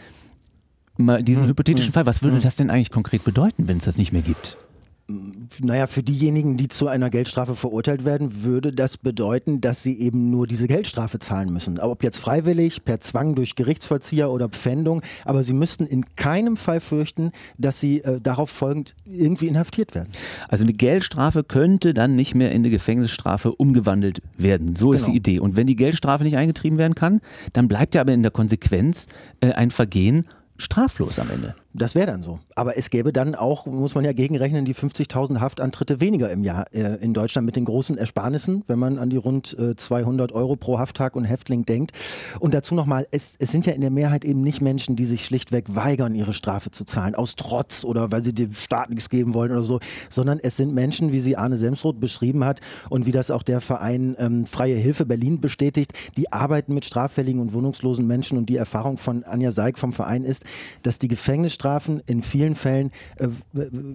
Mal 0.96 1.22
diesen 1.22 1.44
mhm. 1.44 1.50
hypothetischen 1.50 1.90
mhm. 1.90 1.94
Fall, 1.94 2.06
was 2.06 2.22
würde 2.22 2.38
mhm. 2.38 2.42
das 2.42 2.56
denn 2.56 2.70
eigentlich 2.70 2.90
konkret 2.90 3.24
bedeuten, 3.24 3.68
wenn 3.68 3.78
es 3.78 3.84
das 3.84 3.98
nicht 3.98 4.12
mehr 4.12 4.22
gibt? 4.22 4.58
Naja, 5.08 5.86
für 5.86 6.02
diejenigen, 6.02 6.56
die 6.56 6.66
zu 6.66 6.88
einer 6.88 7.10
Geldstrafe 7.10 7.54
verurteilt 7.54 8.04
werden, 8.04 8.42
würde 8.42 8.72
das 8.72 8.96
bedeuten, 8.96 9.60
dass 9.60 9.84
sie 9.84 10.00
eben 10.00 10.30
nur 10.30 10.48
diese 10.48 10.66
Geldstrafe 10.66 11.20
zahlen 11.20 11.52
müssen. 11.52 11.78
Ob 11.78 12.02
jetzt 12.02 12.18
freiwillig, 12.18 12.84
per 12.84 13.00
Zwang 13.00 13.36
durch 13.36 13.54
Gerichtsvollzieher 13.54 14.30
oder 14.30 14.48
Pfändung, 14.48 15.02
aber 15.24 15.44
sie 15.44 15.52
müssten 15.52 15.86
in 15.86 16.04
keinem 16.16 16.56
Fall 16.56 16.80
fürchten, 16.80 17.30
dass 17.56 17.78
sie 17.78 18.00
äh, 18.00 18.20
darauf 18.20 18.50
folgend 18.50 18.96
irgendwie 19.04 19.46
inhaftiert 19.46 19.94
werden. 19.94 20.08
Also 20.48 20.64
eine 20.64 20.72
Geldstrafe 20.74 21.44
könnte 21.44 21.94
dann 21.94 22.16
nicht 22.16 22.34
mehr 22.34 22.50
in 22.50 22.62
eine 22.62 22.70
Gefängnisstrafe 22.70 23.52
umgewandelt 23.52 24.22
werden. 24.36 24.74
So 24.74 24.88
genau. 24.88 24.96
ist 24.96 25.06
die 25.06 25.12
genau. 25.12 25.18
Idee. 25.18 25.38
Und 25.38 25.54
wenn 25.54 25.68
die 25.68 25.76
Geldstrafe 25.76 26.24
nicht 26.24 26.36
eingetrieben 26.36 26.78
werden 26.78 26.96
kann, 26.96 27.20
dann 27.52 27.68
bleibt 27.68 27.94
ja 27.94 28.00
aber 28.00 28.12
in 28.12 28.22
der 28.22 28.32
Konsequenz 28.32 29.06
äh, 29.40 29.52
ein 29.52 29.70
Vergehen 29.70 30.26
straflos 30.58 31.20
am 31.20 31.30
Ende. 31.30 31.54
Das 31.76 31.94
wäre 31.94 32.06
dann 32.06 32.22
so. 32.22 32.38
Aber 32.54 32.76
es 32.78 32.90
gäbe 32.90 33.12
dann 33.12 33.34
auch, 33.34 33.66
muss 33.66 33.94
man 33.94 34.04
ja 34.04 34.12
gegenrechnen, 34.12 34.64
die 34.64 34.74
50.000 34.74 35.40
Haftantritte 35.40 36.00
weniger 36.00 36.30
im 36.30 36.42
Jahr 36.42 36.72
äh, 36.72 36.96
in 37.02 37.12
Deutschland 37.12 37.44
mit 37.44 37.56
den 37.56 37.64
großen 37.64 37.98
Ersparnissen, 37.98 38.62
wenn 38.66 38.78
man 38.78 38.98
an 38.98 39.10
die 39.10 39.16
rund 39.16 39.56
äh, 39.58 39.76
200 39.76 40.32
Euro 40.32 40.56
pro 40.56 40.78
Hafttag 40.78 41.16
und 41.16 41.24
Häftling 41.24 41.64
denkt. 41.64 41.92
Und 42.40 42.54
dazu 42.54 42.74
nochmal, 42.74 43.06
es, 43.10 43.36
es 43.38 43.52
sind 43.52 43.66
ja 43.66 43.72
in 43.72 43.80
der 43.80 43.90
Mehrheit 43.90 44.24
eben 44.24 44.42
nicht 44.42 44.60
Menschen, 44.60 44.96
die 44.96 45.04
sich 45.04 45.24
schlichtweg 45.24 45.74
weigern, 45.74 46.14
ihre 46.14 46.32
Strafe 46.32 46.70
zu 46.70 46.84
zahlen, 46.84 47.14
aus 47.14 47.36
Trotz 47.36 47.84
oder 47.84 48.10
weil 48.10 48.24
sie 48.24 48.32
dem 48.32 48.54
Staat 48.54 48.90
nichts 48.90 49.10
geben 49.10 49.34
wollen 49.34 49.52
oder 49.52 49.62
so, 49.62 49.80
sondern 50.08 50.38
es 50.42 50.56
sind 50.56 50.74
Menschen, 50.74 51.12
wie 51.12 51.20
sie 51.20 51.36
Arne 51.36 51.56
Semsroth 51.56 52.00
beschrieben 52.00 52.44
hat 52.44 52.60
und 52.88 53.06
wie 53.06 53.12
das 53.12 53.30
auch 53.30 53.42
der 53.42 53.60
Verein 53.60 54.16
ähm, 54.18 54.46
Freie 54.46 54.76
Hilfe 54.76 55.04
Berlin 55.04 55.40
bestätigt, 55.40 55.92
die 56.16 56.32
arbeiten 56.32 56.74
mit 56.74 56.84
straffälligen 56.84 57.40
und 57.40 57.52
wohnungslosen 57.52 58.06
Menschen 58.06 58.38
und 58.38 58.48
die 58.48 58.56
Erfahrung 58.56 58.96
von 58.96 59.24
Anja 59.24 59.52
Seig 59.52 59.78
vom 59.78 59.92
Verein 59.92 60.22
ist, 60.22 60.44
dass 60.82 60.98
die 60.98 61.08
Gefängnisstrafen 61.66 62.02
in 62.06 62.22
vielen 62.22 62.54
Fällen 62.54 62.90
äh, 63.18 63.28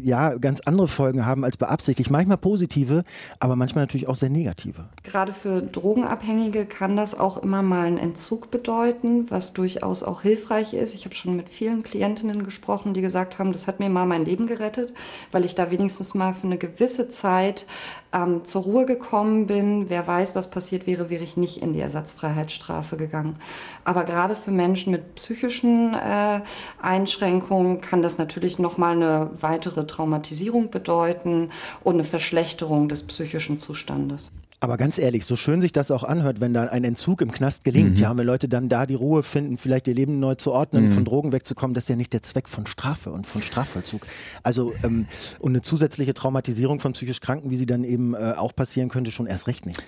ja 0.04 0.38
ganz 0.38 0.62
andere 0.62 0.88
Folgen 0.88 1.26
haben 1.26 1.44
als 1.44 1.58
beabsichtigt. 1.58 2.10
Manchmal 2.10 2.38
positive, 2.38 3.04
aber 3.40 3.56
manchmal 3.56 3.84
natürlich 3.84 4.08
auch 4.08 4.16
sehr 4.16 4.30
negative. 4.30 4.86
Gerade 5.04 5.34
für 5.34 5.62
Drogenabhängige 5.62 6.66
kann 6.66 6.96
das 6.96 7.18
auch 7.18 7.38
immer 7.38 7.62
mal 7.62 7.88
einen 7.88 7.98
Entzug 7.98 8.52
bedeuten, 8.52 9.30
was 9.30 9.54
durchaus 9.54 10.04
auch 10.04 10.22
hilfreich 10.22 10.74
ist. 10.74 10.94
Ich 10.96 11.06
habe 11.06 11.16
schon 11.16 11.36
mit 11.36 11.50
vielen 11.50 11.84
Klientinnen 11.84 12.44
gesprochen, 12.44 12.94
die 12.94 13.02
gesagt 13.02 13.40
haben, 13.40 13.52
das 13.54 13.68
hat 13.68 13.80
mir 13.80 13.90
mal 13.90 14.06
mein 14.06 14.26
Leben 14.26 14.48
gerettet, 14.48 14.94
weil 15.32 15.46
ich 15.46 15.56
da 15.56 15.72
wenigstens 15.72 16.14
mal 16.14 16.34
für 16.34 16.48
eine 16.48 16.58
gewisse 16.58 17.10
Zeit 17.10 17.66
ähm, 18.14 18.44
zur 18.44 18.64
Ruhe 18.64 18.86
gekommen 18.86 19.48
bin. 19.48 19.90
Wer 19.90 20.06
weiß, 20.08 20.36
was 20.36 20.50
passiert 20.50 20.88
wäre, 20.88 21.10
wäre 21.10 21.24
ich 21.24 21.38
nicht 21.38 21.62
in 21.62 21.74
die 21.74 21.80
Ersatzfreiheitsstrafe 21.80 22.98
gegangen. 22.98 23.38
Aber 23.84 24.04
gerade 24.04 24.36
für 24.36 24.52
Menschen 24.52 24.92
mit 24.92 25.16
psychischen 25.16 25.94
äh, 25.94 26.42
Einschränkungen 26.82 27.82
kann 27.82 28.02
das 28.02 28.18
natürlich 28.18 28.60
nochmal 28.60 28.96
eine 28.96 29.32
weitere 29.40 29.88
Traumatisierung 29.88 30.70
bedeuten 30.72 31.50
und 31.84 31.96
eine 31.96 32.04
Verschlechterung 32.04 32.90
des 32.90 33.04
psychischen 33.04 33.60
Zustandes. 33.60 34.32
Aber 34.64 34.78
ganz 34.78 35.00
ehrlich, 35.00 35.26
so 35.26 35.36
schön 35.36 35.60
sich 35.60 35.72
das 35.72 35.90
auch 35.90 36.04
anhört, 36.04 36.40
wenn 36.40 36.54
da 36.54 36.66
ein 36.66 36.84
Entzug 36.84 37.22
im 37.22 37.32
Knast 37.32 37.64
gelingt, 37.64 37.98
mhm. 37.98 38.04
ja, 38.04 38.16
wenn 38.16 38.28
Leute 38.28 38.48
dann 38.48 38.70
da 38.70 38.86
die 38.86 38.94
Ruhe 38.94 39.24
finden, 39.24 39.58
vielleicht 39.58 39.88
ihr 39.88 39.96
Leben 39.96 40.20
neu 40.20 40.36
zu 40.36 40.52
ordnen, 40.52 40.84
mhm. 40.84 40.92
von 40.92 41.04
Drogen 41.04 41.32
wegzukommen, 41.32 41.74
das 41.74 41.86
ist 41.86 41.90
ja 41.90 41.96
nicht 41.96 42.14
der 42.14 42.22
Zweck 42.22 42.48
von 42.48 42.68
Strafe 42.68 43.12
und 43.12 43.26
von 43.26 43.42
Strafvollzug. 43.42 44.06
Also 44.44 44.72
ähm, 44.84 45.08
und 45.40 45.54
eine 45.54 45.64
zusätzliche 45.64 46.14
Traumatisierung 46.14 46.80
von 46.80 46.94
psychisch 46.94 47.22
Kranken, 47.22 47.50
wie 47.50 47.58
sie 47.58 47.66
dann 47.66 47.84
eben 47.84 48.01
äh, 48.14 48.34
auch 48.34 48.56
passieren 48.56 48.90
könnte, 48.90 49.12
schon 49.12 49.28
erst 49.28 49.48
recht 49.48 49.66
nicht. 49.66 49.84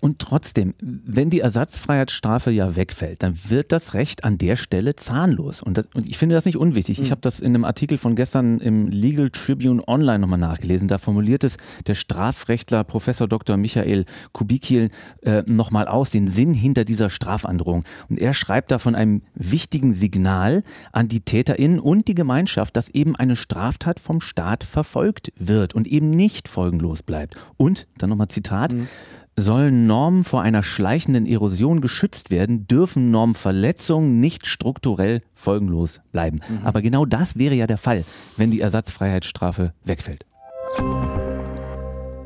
Und 0.00 0.18
trotzdem, 0.18 0.74
wenn 0.80 1.30
die 1.30 1.40
Ersatzfreiheitsstrafe 1.40 2.50
ja 2.50 2.76
wegfällt, 2.76 3.22
dann 3.22 3.38
wird 3.48 3.72
das 3.72 3.94
Recht 3.94 4.24
an 4.24 4.38
der 4.38 4.56
Stelle 4.56 4.96
zahnlos. 4.96 5.62
Und, 5.62 5.78
das, 5.78 5.86
und 5.94 6.08
ich 6.08 6.18
finde 6.18 6.34
das 6.34 6.46
nicht 6.46 6.56
unwichtig. 6.56 6.98
Ich 6.98 7.08
mhm. 7.08 7.10
habe 7.12 7.20
das 7.20 7.40
in 7.40 7.54
einem 7.54 7.64
Artikel 7.64 7.98
von 7.98 8.16
gestern 8.16 8.58
im 8.60 8.88
Legal 8.88 9.30
Tribune 9.30 9.86
Online 9.86 10.18
nochmal 10.18 10.38
nachgelesen. 10.38 10.88
Da 10.88 10.98
formuliert 10.98 11.44
es 11.44 11.56
der 11.86 11.94
Strafrechtler 11.94 12.84
Professor 12.84 13.28
Dr. 13.28 13.56
Michael 13.56 14.06
Kubikil 14.32 14.90
äh, 15.22 15.42
nochmal 15.46 15.88
aus, 15.88 16.10
den 16.10 16.28
Sinn 16.28 16.54
hinter 16.54 16.84
dieser 16.84 17.10
Strafandrohung. 17.10 17.84
Und 18.08 18.18
er 18.18 18.34
schreibt 18.34 18.70
da 18.70 18.78
von 18.78 18.94
einem 18.94 19.22
wichtigen 19.34 19.92
Signal 19.92 20.62
an 20.92 21.08
die 21.08 21.20
TäterInnen 21.20 21.80
und 21.80 22.08
die 22.08 22.14
Gemeinschaft, 22.14 22.76
dass 22.76 22.88
eben 22.88 23.16
eine 23.16 23.36
Straftat 23.36 24.00
vom 24.00 24.20
Staat 24.20 24.64
verfolgt 24.64 25.32
wird 25.38 25.74
und 25.74 25.86
eben 25.86 26.10
nicht 26.10 26.48
folgenlos 26.48 27.02
bleibt. 27.02 27.36
Und, 27.56 27.86
dann 27.98 28.10
nochmal 28.10 28.28
Zitat, 28.28 28.72
mhm. 28.72 28.88
Sollen 29.38 29.86
Normen 29.86 30.24
vor 30.24 30.40
einer 30.40 30.62
schleichenden 30.62 31.26
Erosion 31.26 31.82
geschützt 31.82 32.30
werden, 32.30 32.66
dürfen 32.66 33.10
Normverletzungen 33.10 34.18
nicht 34.18 34.46
strukturell 34.46 35.20
folgenlos 35.34 36.00
bleiben. 36.10 36.40
Mhm. 36.48 36.60
Aber 36.64 36.80
genau 36.80 37.04
das 37.04 37.36
wäre 37.36 37.54
ja 37.54 37.66
der 37.66 37.76
Fall, 37.76 38.04
wenn 38.38 38.50
die 38.50 38.62
Ersatzfreiheitsstrafe 38.62 39.74
wegfällt. 39.84 40.24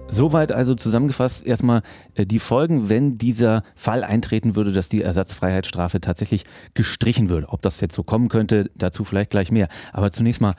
Soweit 0.06 0.52
also 0.52 0.76
zusammengefasst 0.76 1.44
erstmal 1.44 1.82
äh, 2.14 2.26
die 2.26 2.38
Folgen, 2.38 2.88
wenn 2.88 3.18
dieser 3.18 3.64
Fall 3.74 4.04
eintreten 4.04 4.54
würde, 4.54 4.72
dass 4.72 4.88
die 4.88 5.02
Ersatzfreiheitsstrafe 5.02 6.00
tatsächlich 6.00 6.44
gestrichen 6.74 7.28
würde. 7.28 7.48
Ob 7.48 7.62
das 7.62 7.80
jetzt 7.80 7.94
so 7.94 8.04
kommen 8.04 8.28
könnte, 8.28 8.70
dazu 8.76 9.02
vielleicht 9.02 9.30
gleich 9.30 9.50
mehr. 9.50 9.68
Aber 9.92 10.12
zunächst 10.12 10.40
mal, 10.40 10.54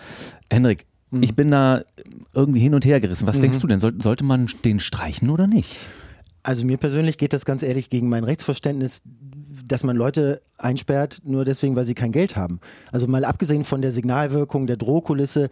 Henrik, 0.50 0.86
mhm. 1.12 1.24
ich 1.24 1.34
bin 1.34 1.50
da 1.52 1.84
irgendwie 2.34 2.60
hin 2.60 2.74
und 2.74 2.84
her 2.84 3.00
gerissen. 3.00 3.26
Was 3.26 3.38
mhm. 3.38 3.42
denkst 3.42 3.60
du 3.60 3.68
denn? 3.68 3.80
sollte 3.80 4.24
man 4.26 4.50
den 4.66 4.82
streichen 4.82 5.30
oder 5.30 5.48
nicht? 5.48 5.88
Also 6.44 6.66
mir 6.66 6.78
persönlich 6.78 7.18
geht 7.18 7.34
das 7.34 7.46
ganz 7.46 7.64
ehrlich 7.64 7.90
gegen 7.90 8.10
mein 8.10 8.24
Rechtsverständnis, 8.24 9.02
dass 9.66 9.84
man 9.84 9.96
Leute 9.96 10.42
einsperrt, 10.58 11.22
nur 11.24 11.46
deswegen, 11.46 11.76
weil 11.76 11.86
sie 11.86 11.94
kein 11.94 12.12
Geld 12.12 12.36
haben. 12.36 12.60
Also 12.92 13.08
mal 13.08 13.24
abgesehen 13.24 13.64
von 13.64 13.82
der 13.82 13.92
Signalwirkung, 13.92 14.68
der 14.68 14.78
Drohkulisse, 14.78 15.50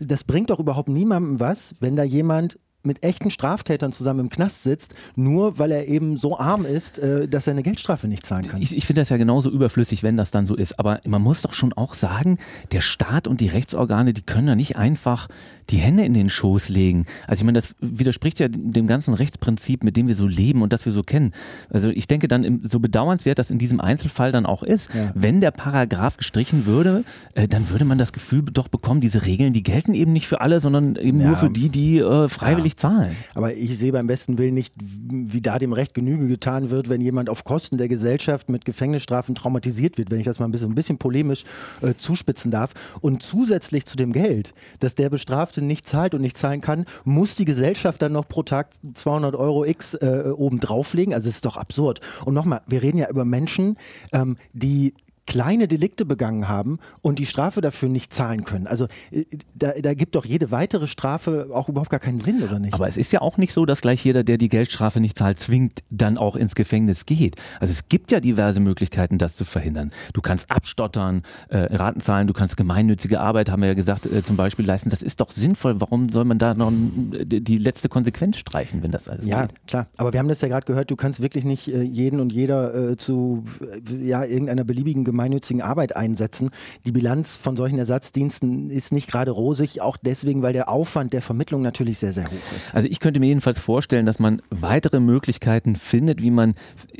das 0.00 0.24
bringt 0.24 0.50
doch 0.50 0.60
überhaupt 0.60 0.88
niemandem 0.88 1.40
was, 1.40 1.74
wenn 1.80 1.96
da 1.96 2.02
jemand 2.02 2.58
mit 2.86 3.02
echten 3.02 3.30
Straftätern 3.30 3.92
zusammen 3.92 4.20
im 4.20 4.28
Knast 4.30 4.62
sitzt, 4.62 4.94
nur 5.16 5.58
weil 5.58 5.70
er 5.70 5.86
eben 5.88 6.16
so 6.16 6.38
arm 6.38 6.64
ist, 6.64 6.98
äh, 6.98 7.28
dass 7.28 7.46
er 7.46 7.52
eine 7.52 7.62
Geldstrafe 7.62 8.08
nicht 8.08 8.24
zahlen 8.24 8.48
kann. 8.48 8.62
Ich, 8.62 8.76
ich 8.76 8.86
finde 8.86 9.02
das 9.02 9.10
ja 9.10 9.16
genauso 9.16 9.50
überflüssig, 9.50 10.02
wenn 10.02 10.16
das 10.16 10.30
dann 10.30 10.46
so 10.46 10.54
ist. 10.54 10.78
Aber 10.78 11.00
man 11.06 11.22
muss 11.22 11.42
doch 11.42 11.52
schon 11.52 11.72
auch 11.72 11.94
sagen, 11.94 12.38
der 12.72 12.80
Staat 12.80 13.28
und 13.28 13.40
die 13.40 13.48
Rechtsorgane, 13.48 14.14
die 14.14 14.22
können 14.22 14.48
ja 14.48 14.54
nicht 14.54 14.76
einfach 14.76 15.28
die 15.70 15.78
Hände 15.78 16.04
in 16.04 16.14
den 16.14 16.30
Schoß 16.30 16.68
legen. 16.68 17.06
Also 17.26 17.40
ich 17.40 17.44
meine, 17.44 17.58
das 17.58 17.74
widerspricht 17.80 18.38
ja 18.38 18.48
dem 18.48 18.86
ganzen 18.86 19.14
Rechtsprinzip, 19.14 19.82
mit 19.82 19.96
dem 19.96 20.06
wir 20.06 20.14
so 20.14 20.26
leben 20.26 20.62
und 20.62 20.72
das 20.72 20.86
wir 20.86 20.92
so 20.92 21.02
kennen. 21.02 21.32
Also 21.70 21.90
ich 21.90 22.06
denke 22.06 22.28
dann, 22.28 22.60
so 22.62 22.78
bedauernswert 22.78 23.38
das 23.38 23.50
in 23.50 23.58
diesem 23.58 23.80
Einzelfall 23.80 24.30
dann 24.32 24.46
auch 24.46 24.62
ist, 24.62 24.94
ja. 24.94 25.10
wenn 25.14 25.40
der 25.40 25.50
Paragraph 25.50 26.18
gestrichen 26.18 26.66
würde, 26.66 27.04
äh, 27.34 27.48
dann 27.48 27.68
würde 27.70 27.84
man 27.84 27.98
das 27.98 28.12
Gefühl 28.12 28.42
doch 28.42 28.68
bekommen, 28.68 29.00
diese 29.00 29.26
Regeln, 29.26 29.52
die 29.52 29.62
gelten 29.62 29.94
eben 29.94 30.12
nicht 30.12 30.28
für 30.28 30.40
alle, 30.40 30.60
sondern 30.60 30.96
eben 30.96 31.20
ja. 31.20 31.28
nur 31.28 31.36
für 31.36 31.50
die, 31.50 31.68
die 31.68 31.98
äh, 31.98 32.28
freiwillig 32.28 32.75
ja. 32.76 32.88
zahlen. 32.88 33.16
Aber 33.34 33.54
ich 33.54 33.76
sehe 33.76 33.92
beim 33.92 34.06
besten 34.06 34.38
Willen 34.38 34.54
nicht, 34.54 34.72
wie 34.78 35.40
da 35.40 35.58
dem 35.58 35.72
Recht 35.72 35.94
Genüge 35.94 36.28
getan 36.28 36.70
wird, 36.70 36.88
wenn 36.88 37.00
jemand 37.00 37.28
auf 37.28 37.42
Kosten 37.42 37.76
der 37.76 37.88
Gesellschaft 37.88 38.48
mit 38.48 38.64
Gefängnisstrafen 38.64 39.34
traumatisiert 39.34 39.98
wird, 39.98 40.10
wenn 40.10 40.20
ich 40.20 40.26
das 40.26 40.38
mal 40.38 40.46
ein 40.46 40.52
bisschen, 40.52 40.70
ein 40.70 40.76
bisschen 40.76 40.98
polemisch 40.98 41.44
äh, 41.82 41.94
zuspitzen 41.94 42.52
darf. 42.52 42.72
Und 43.00 43.22
zusätzlich 43.22 43.84
zu 43.84 43.96
dem 43.96 44.12
Geld, 44.12 44.54
dass 44.78 44.94
der 44.94 45.10
bestraft 45.10 45.56
Beamte 45.56 45.62
nicht 45.64 45.86
zahlt 45.86 46.14
und 46.14 46.20
nicht 46.20 46.36
zahlen 46.36 46.60
kann, 46.60 46.84
muss 47.04 47.34
die 47.34 47.44
Gesellschaft 47.44 48.02
dann 48.02 48.12
noch 48.12 48.28
pro 48.28 48.42
Tag 48.42 48.68
200 48.94 49.34
Euro 49.34 49.64
X 49.64 49.94
äh, 49.94 50.32
oben 50.36 50.60
drauflegen. 50.60 51.14
Also 51.14 51.28
es 51.28 51.36
ist 51.36 51.44
doch 51.44 51.56
absurd. 51.56 52.00
Und 52.24 52.34
nochmal, 52.34 52.62
wir 52.66 52.82
reden 52.82 52.98
ja 52.98 53.08
über 53.08 53.24
Menschen, 53.24 53.76
ähm, 54.12 54.36
die 54.52 54.94
kleine 55.26 55.68
Delikte 55.68 56.04
begangen 56.04 56.48
haben 56.48 56.78
und 57.02 57.18
die 57.18 57.26
Strafe 57.26 57.60
dafür 57.60 57.88
nicht 57.88 58.14
zahlen 58.14 58.44
können. 58.44 58.66
Also 58.66 58.86
äh, 59.10 59.24
da, 59.54 59.72
da 59.72 59.94
gibt 59.94 60.14
doch 60.14 60.24
jede 60.24 60.50
weitere 60.50 60.86
Strafe 60.86 61.48
auch 61.52 61.68
überhaupt 61.68 61.90
gar 61.90 62.00
keinen 62.00 62.20
Sinn, 62.20 62.42
oder 62.42 62.58
nicht? 62.58 62.74
Aber 62.74 62.88
es 62.88 62.96
ist 62.96 63.12
ja 63.12 63.20
auch 63.20 63.36
nicht 63.36 63.52
so, 63.52 63.66
dass 63.66 63.80
gleich 63.80 64.04
jeder, 64.04 64.24
der 64.24 64.38
die 64.38 64.48
Geldstrafe 64.48 65.00
nicht 65.00 65.18
zahlt, 65.18 65.38
zwingt, 65.38 65.82
dann 65.90 66.16
auch 66.16 66.36
ins 66.36 66.54
Gefängnis 66.54 67.06
geht. 67.06 67.36
Also 67.60 67.72
es 67.72 67.88
gibt 67.88 68.12
ja 68.12 68.20
diverse 68.20 68.60
Möglichkeiten, 68.60 69.18
das 69.18 69.34
zu 69.34 69.44
verhindern. 69.44 69.90
Du 70.12 70.20
kannst 70.20 70.50
abstottern, 70.50 71.22
äh, 71.48 71.58
Raten 71.74 72.00
zahlen, 72.00 72.26
du 72.26 72.32
kannst 72.32 72.56
gemeinnützige 72.56 73.20
Arbeit, 73.20 73.50
haben 73.50 73.62
wir 73.62 73.68
ja 73.68 73.74
gesagt, 73.74 74.06
äh, 74.06 74.22
zum 74.22 74.36
Beispiel 74.36 74.64
leisten. 74.64 74.90
Das 74.90 75.02
ist 75.02 75.20
doch 75.20 75.30
sinnvoll. 75.30 75.80
Warum 75.80 76.10
soll 76.10 76.24
man 76.24 76.38
da 76.38 76.54
noch 76.54 76.72
die 76.72 77.58
letzte 77.58 77.88
Konsequenz 77.88 78.38
streichen, 78.38 78.82
wenn 78.82 78.92
das 78.92 79.08
alles 79.08 79.26
ja, 79.26 79.42
geht? 79.42 79.52
Ja, 79.52 79.58
klar. 79.66 79.86
Aber 79.96 80.12
wir 80.12 80.20
haben 80.20 80.28
das 80.28 80.40
ja 80.40 80.48
gerade 80.48 80.66
gehört, 80.66 80.90
du 80.90 80.96
kannst 80.96 81.20
wirklich 81.20 81.44
nicht 81.44 81.68
äh, 81.68 81.82
jeden 81.82 82.20
und 82.20 82.32
jeder 82.32 82.92
äh, 82.92 82.96
zu 82.96 83.44
äh, 83.60 84.06
ja, 84.06 84.24
irgendeiner 84.24 84.64
beliebigen 84.64 85.04
Gemeinde 85.04 85.15
gemeinnützigen 85.16 85.62
Arbeit 85.62 85.96
einsetzen. 85.96 86.50
Die 86.84 86.92
Bilanz 86.92 87.36
von 87.36 87.56
solchen 87.56 87.78
Ersatzdiensten 87.78 88.68
ist 88.68 88.92
nicht 88.92 89.08
gerade 89.08 89.30
rosig, 89.30 89.80
auch 89.80 89.96
deswegen, 89.96 90.42
weil 90.42 90.52
der 90.52 90.68
Aufwand 90.68 91.14
der 91.14 91.22
Vermittlung 91.22 91.62
natürlich 91.62 91.98
sehr, 91.98 92.12
sehr 92.12 92.26
hoch 92.26 92.56
ist. 92.56 92.74
Also 92.74 92.86
ich 92.88 93.00
könnte 93.00 93.18
mir 93.18 93.26
jedenfalls 93.26 93.58
vorstellen, 93.58 94.04
dass 94.04 94.18
man 94.18 94.42
weitere 94.50 95.00
Möglichkeiten 95.00 95.74
findet, 95.74 96.22
wie 96.22 96.30
man 96.30 96.54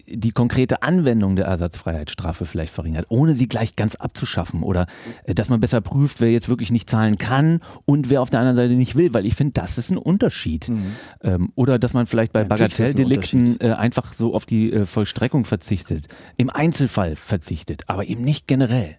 die 0.07 0.31
konkrete 0.31 0.83
Anwendung 0.83 1.37
der 1.37 1.45
Ersatzfreiheitsstrafe 1.45 2.47
vielleicht 2.47 2.73
verringert, 2.73 3.07
ohne 3.11 3.35
sie 3.35 3.49
gleich 3.49 3.77
ganz 3.77 3.97
abzuschaffen 3.97 4.63
oder 4.63 4.87
äh, 5.25 5.35
dass 5.35 5.51
man 5.51 5.61
besser 5.61 5.83
prüft, 5.83 6.21
wer 6.21 6.31
jetzt 6.31 6.49
wirklich 6.49 6.71
nicht 6.71 6.89
zahlen 6.89 7.19
kann 7.19 7.61
und 7.85 8.09
wer 8.09 8.23
auf 8.23 8.31
der 8.31 8.41
anderen 8.41 8.57
Seite 8.57 8.75
nicht 8.75 8.97
will, 8.97 9.13
weil 9.13 9.27
ich 9.27 9.35
finde, 9.35 9.53
das 9.53 9.77
ist 9.77 9.91
ein 9.91 9.99
Unterschied. 9.99 10.71
Mhm. 10.71 10.97
Ähm, 11.23 11.53
oder 11.55 11.79
dass 11.79 11.93
man 11.93 12.07
vielleicht 12.07 12.33
bei 12.33 12.43
ja, 12.43 12.49
Bagatelldelikten 12.49 13.61
äh, 13.61 13.73
einfach 13.73 14.15
so 14.15 14.35
auf 14.35 14.47
die 14.47 14.73
äh, 14.73 14.87
Vollstreckung 14.87 15.45
verzichtet, 15.45 16.07
im 16.39 16.49
Einzelfall 16.49 17.17
verzichtet, 17.17 17.83
aber 17.89 18.06
eben 18.07 18.23
nicht 18.23 18.47
generell. 18.47 18.99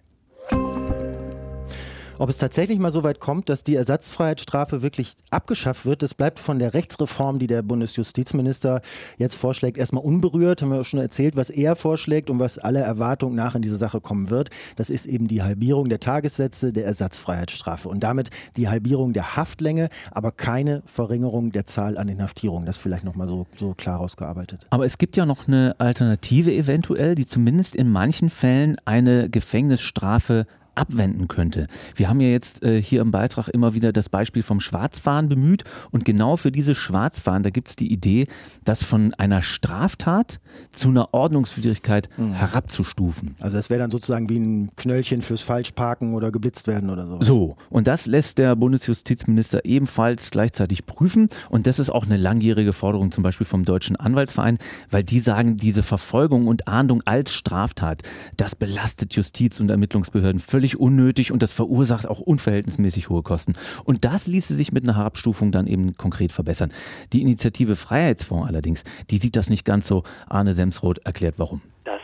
Ob 2.20 2.28
es 2.30 2.36
tatsächlich 2.36 2.80
mal 2.80 2.90
so 2.90 3.04
weit 3.04 3.20
kommt, 3.20 3.48
dass 3.48 3.62
die 3.62 3.76
Ersatzfreiheitsstrafe 3.76 4.82
wirklich 4.82 5.14
abgeschafft 5.30 5.86
wird, 5.86 6.02
das 6.02 6.14
bleibt 6.14 6.40
von 6.40 6.58
der 6.58 6.74
Rechtsreform, 6.74 7.38
die 7.38 7.46
der 7.46 7.62
Bundesjustizminister 7.62 8.82
jetzt 9.18 9.36
vorschlägt, 9.36 9.78
erstmal 9.78 10.02
unberührt. 10.02 10.60
Haben 10.60 10.72
wir 10.72 10.80
auch 10.80 10.84
schon 10.84 10.98
erzählt, 10.98 11.36
was 11.36 11.48
er 11.48 11.76
vorschlägt 11.76 12.28
und 12.28 12.40
was 12.40 12.58
alle 12.58 12.80
Erwartungen 12.80 13.36
nach 13.36 13.54
in 13.54 13.62
diese 13.62 13.76
Sache 13.76 14.00
kommen 14.00 14.30
wird. 14.30 14.50
Das 14.74 14.90
ist 14.90 15.06
eben 15.06 15.28
die 15.28 15.44
Halbierung 15.44 15.88
der 15.88 16.00
Tagessätze 16.00 16.72
der 16.72 16.86
Ersatzfreiheitsstrafe 16.86 17.88
und 17.88 18.02
damit 18.02 18.30
die 18.56 18.68
Halbierung 18.68 19.12
der 19.12 19.36
Haftlänge, 19.36 19.88
aber 20.10 20.32
keine 20.32 20.82
Verringerung 20.86 21.52
der 21.52 21.66
Zahl 21.66 21.96
an 21.96 22.08
Inhaftierungen. 22.08 22.66
Das 22.66 22.78
vielleicht 22.78 23.04
nochmal 23.04 23.28
so, 23.28 23.46
so 23.56 23.74
klar 23.74 23.98
rausgearbeitet. 23.98 24.66
Aber 24.70 24.84
es 24.84 24.98
gibt 24.98 25.16
ja 25.16 25.24
noch 25.24 25.46
eine 25.46 25.76
Alternative 25.78 26.52
eventuell, 26.52 27.14
die 27.14 27.26
zumindest 27.26 27.76
in 27.76 27.88
manchen 27.88 28.28
Fällen 28.28 28.76
eine 28.84 29.30
Gefängnisstrafe 29.30 30.46
abwenden 30.78 31.28
könnte. 31.28 31.66
Wir 31.96 32.08
haben 32.08 32.20
ja 32.20 32.28
jetzt 32.28 32.62
äh, 32.62 32.80
hier 32.80 33.00
im 33.00 33.10
Beitrag 33.10 33.48
immer 33.48 33.74
wieder 33.74 33.92
das 33.92 34.08
Beispiel 34.08 34.42
vom 34.42 34.60
Schwarzfahren 34.60 35.28
bemüht 35.28 35.64
und 35.90 36.04
genau 36.04 36.36
für 36.36 36.52
dieses 36.52 36.76
Schwarzfahren, 36.76 37.42
da 37.42 37.50
gibt 37.50 37.68
es 37.68 37.76
die 37.76 37.92
Idee, 37.92 38.28
das 38.64 38.82
von 38.82 39.12
einer 39.14 39.42
Straftat 39.42 40.40
zu 40.72 40.88
einer 40.88 41.12
Ordnungswidrigkeit 41.12 42.08
mhm. 42.16 42.32
herabzustufen. 42.32 43.34
Also 43.40 43.56
das 43.56 43.70
wäre 43.70 43.80
dann 43.80 43.90
sozusagen 43.90 44.28
wie 44.28 44.38
ein 44.38 44.70
Knöllchen 44.76 45.22
fürs 45.22 45.42
Falschparken 45.42 46.14
oder 46.14 46.30
geblitzt 46.30 46.68
werden 46.68 46.90
oder 46.90 47.06
so. 47.06 47.18
So, 47.20 47.56
und 47.70 47.86
das 47.86 48.06
lässt 48.06 48.38
der 48.38 48.54
Bundesjustizminister 48.56 49.64
ebenfalls 49.64 50.30
gleichzeitig 50.30 50.86
prüfen 50.86 51.28
und 51.50 51.66
das 51.66 51.78
ist 51.78 51.90
auch 51.90 52.06
eine 52.06 52.16
langjährige 52.16 52.72
Forderung 52.72 53.10
zum 53.10 53.22
Beispiel 53.22 53.46
vom 53.46 53.64
Deutschen 53.64 53.96
Anwaltsverein, 53.96 54.58
weil 54.90 55.02
die 55.02 55.20
sagen, 55.20 55.56
diese 55.56 55.82
Verfolgung 55.82 56.46
und 56.46 56.68
Ahndung 56.68 57.02
als 57.04 57.32
Straftat, 57.32 58.02
das 58.36 58.54
belastet 58.54 59.14
Justiz 59.14 59.58
und 59.60 59.70
Ermittlungsbehörden 59.70 60.40
völlig 60.40 60.67
unnötig 60.76 61.32
und 61.32 61.42
das 61.42 61.52
verursacht 61.52 62.06
auch 62.08 62.20
unverhältnismäßig 62.20 63.08
hohe 63.08 63.22
Kosten. 63.22 63.54
Und 63.84 64.04
das 64.04 64.26
ließe 64.26 64.54
sich 64.54 64.72
mit 64.72 64.84
einer 64.84 64.96
Herabstufung 64.96 65.52
dann 65.52 65.66
eben 65.66 65.96
konkret 65.96 66.32
verbessern. 66.32 66.72
Die 67.12 67.22
Initiative 67.22 67.76
Freiheitsfonds 67.76 68.48
allerdings, 68.48 68.84
die 69.10 69.18
sieht 69.18 69.36
das 69.36 69.50
nicht 69.50 69.64
ganz 69.64 69.86
so. 69.86 70.02
Arne 70.26 70.54
Semsroth 70.54 70.98
erklärt 70.98 71.34
warum. 71.38 71.62
Das 71.84 71.97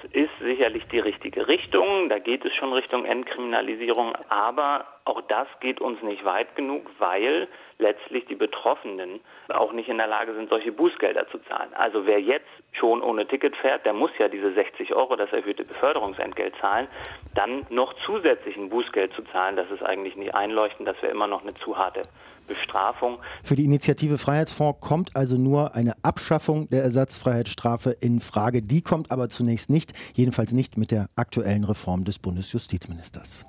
sicherlich 0.74 0.88
die 0.88 0.98
richtige 0.98 1.48
Richtung. 1.48 2.08
Da 2.08 2.18
geht 2.18 2.44
es 2.44 2.52
schon 2.54 2.72
Richtung 2.72 3.04
Entkriminalisierung. 3.04 4.14
Aber 4.28 4.86
auch 5.04 5.20
das 5.22 5.46
geht 5.60 5.80
uns 5.80 6.02
nicht 6.02 6.24
weit 6.24 6.54
genug, 6.56 6.90
weil 6.98 7.48
letztlich 7.78 8.24
die 8.26 8.34
Betroffenen 8.34 9.20
auch 9.48 9.72
nicht 9.72 9.88
in 9.88 9.98
der 9.98 10.06
Lage 10.06 10.34
sind, 10.34 10.48
solche 10.48 10.72
Bußgelder 10.72 11.28
zu 11.28 11.38
zahlen. 11.48 11.72
Also 11.74 12.06
wer 12.06 12.20
jetzt 12.20 12.48
schon 12.72 13.02
ohne 13.02 13.26
Ticket 13.26 13.56
fährt, 13.56 13.84
der 13.84 13.92
muss 13.92 14.10
ja 14.18 14.28
diese 14.28 14.52
60 14.52 14.94
Euro, 14.94 15.16
das 15.16 15.32
erhöhte 15.32 15.64
Beförderungsentgelt 15.64 16.54
zahlen, 16.60 16.88
dann 17.34 17.66
noch 17.70 17.94
zusätzlich 18.06 18.56
ein 18.56 18.68
Bußgeld 18.68 19.12
zu 19.14 19.22
zahlen, 19.24 19.56
das 19.56 19.70
ist 19.70 19.82
eigentlich 19.82 20.16
nicht 20.16 20.34
einleuchtend, 20.34 20.88
das 20.88 21.00
wäre 21.02 21.12
immer 21.12 21.26
noch 21.26 21.42
eine 21.42 21.54
zu 21.54 21.76
harte 21.76 22.02
Bestrafung. 22.46 23.18
Für 23.42 23.56
die 23.56 23.64
Initiative 23.64 24.18
Freiheitsfonds 24.18 24.80
kommt 24.80 25.16
also 25.16 25.36
nur 25.36 25.74
eine 25.74 25.94
Abschaffung 26.02 26.66
der 26.68 26.82
Ersatzfreiheitsstrafe 26.82 27.90
in 27.90 28.20
Frage. 28.20 28.62
Die 28.62 28.82
kommt 28.82 29.10
aber 29.10 29.28
zunächst 29.28 29.70
nicht, 29.70 29.92
jedenfalls 30.14 30.52
nicht 30.52 30.76
mit 30.76 30.90
der 30.90 31.08
aktuellen 31.16 31.64
Reform 31.64 32.04
des 32.04 32.18
Bundesjustizministers. 32.18 33.44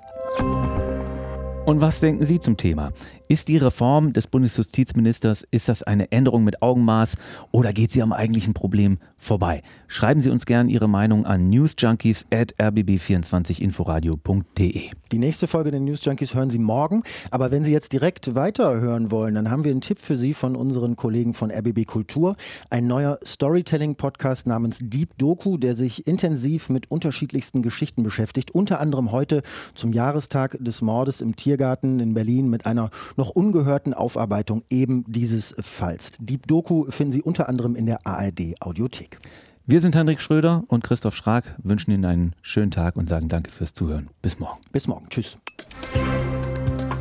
Und 1.66 1.80
was 1.80 1.98
denken 1.98 2.24
Sie 2.24 2.38
zum 2.38 2.56
Thema? 2.56 2.92
Ist 3.28 3.48
die 3.48 3.56
Reform 3.56 4.12
des 4.12 4.28
Bundesjustizministers, 4.28 5.44
ist 5.50 5.68
das 5.68 5.82
eine 5.82 6.12
Änderung 6.12 6.44
mit 6.44 6.62
Augenmaß 6.62 7.16
oder 7.50 7.72
geht 7.72 7.90
sie 7.90 8.00
am 8.00 8.12
eigentlichen 8.12 8.54
Problem 8.54 8.98
vorbei? 9.18 9.62
Schreiben 9.88 10.20
Sie 10.20 10.30
uns 10.30 10.46
gerne 10.46 10.70
Ihre 10.70 10.88
Meinung 10.88 11.26
an 11.26 11.50
newsjunkies 11.50 12.26
at 12.32 12.54
rbb24inforadio.de. 12.54 14.90
Die 15.10 15.18
nächste 15.18 15.48
Folge 15.48 15.72
der 15.72 15.80
News 15.80 16.04
Junkies 16.04 16.34
hören 16.34 16.50
Sie 16.50 16.60
morgen, 16.60 17.02
aber 17.32 17.50
wenn 17.50 17.64
Sie 17.64 17.72
jetzt 17.72 17.92
direkt 17.92 18.36
weiterhören 18.36 19.10
wollen, 19.10 19.34
dann 19.34 19.50
haben 19.50 19.64
wir 19.64 19.72
einen 19.72 19.80
Tipp 19.80 19.98
für 19.98 20.16
Sie 20.16 20.34
von 20.34 20.54
unseren 20.54 20.94
Kollegen 20.94 21.34
von 21.34 21.50
RBB 21.50 21.84
Kultur. 21.86 22.36
Ein 22.70 22.86
neuer 22.86 23.18
Storytelling-Podcast 23.24 24.46
namens 24.46 24.78
Deep 24.82 25.18
Doku, 25.18 25.56
der 25.56 25.74
sich 25.74 26.06
intensiv 26.06 26.68
mit 26.68 26.92
unterschiedlichsten 26.92 27.62
Geschichten 27.62 28.04
beschäftigt, 28.04 28.52
unter 28.52 28.78
anderem 28.78 29.10
heute 29.10 29.42
zum 29.74 29.92
Jahrestag 29.92 30.56
des 30.60 30.80
Mordes 30.80 31.20
im 31.20 31.34
Tier 31.34 31.55
Tiergarten 31.56 32.00
in 32.00 32.12
Berlin 32.12 32.50
mit 32.50 32.66
einer 32.66 32.90
noch 33.16 33.30
ungehörten 33.30 33.94
Aufarbeitung 33.94 34.62
eben 34.68 35.04
dieses 35.08 35.54
Falls. 35.60 36.12
Die 36.20 36.38
Doku 36.38 36.90
finden 36.90 37.12
Sie 37.12 37.22
unter 37.22 37.48
anderem 37.48 37.74
in 37.74 37.86
der 37.86 38.06
ARD 38.06 38.60
Audiothek. 38.60 39.18
Wir 39.64 39.80
sind 39.80 39.96
Hendrik 39.96 40.20
Schröder 40.20 40.64
und 40.68 40.84
Christoph 40.84 41.16
Schrag, 41.16 41.56
wünschen 41.62 41.90
Ihnen 41.90 42.04
einen 42.04 42.34
schönen 42.42 42.70
Tag 42.70 42.96
und 42.96 43.08
sagen 43.08 43.28
danke 43.28 43.50
fürs 43.50 43.72
Zuhören. 43.72 44.08
Bis 44.22 44.38
morgen. 44.38 44.60
Bis 44.70 44.86
morgen. 44.86 45.08
Tschüss. 45.08 45.38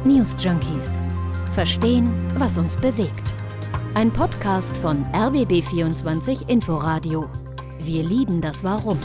News 0.06 0.36
Junkies. 0.40 1.04
Verstehen, 1.54 2.10
was 2.38 2.58
uns 2.58 2.76
bewegt. 2.78 3.34
Ein 3.94 4.12
Podcast 4.12 4.76
von 4.78 5.06
RBB24 5.14 6.50
Inforadio. 6.50 7.30
Wir 7.80 8.04
lieben 8.04 8.42
das 8.42 8.64
Warum. 8.64 8.98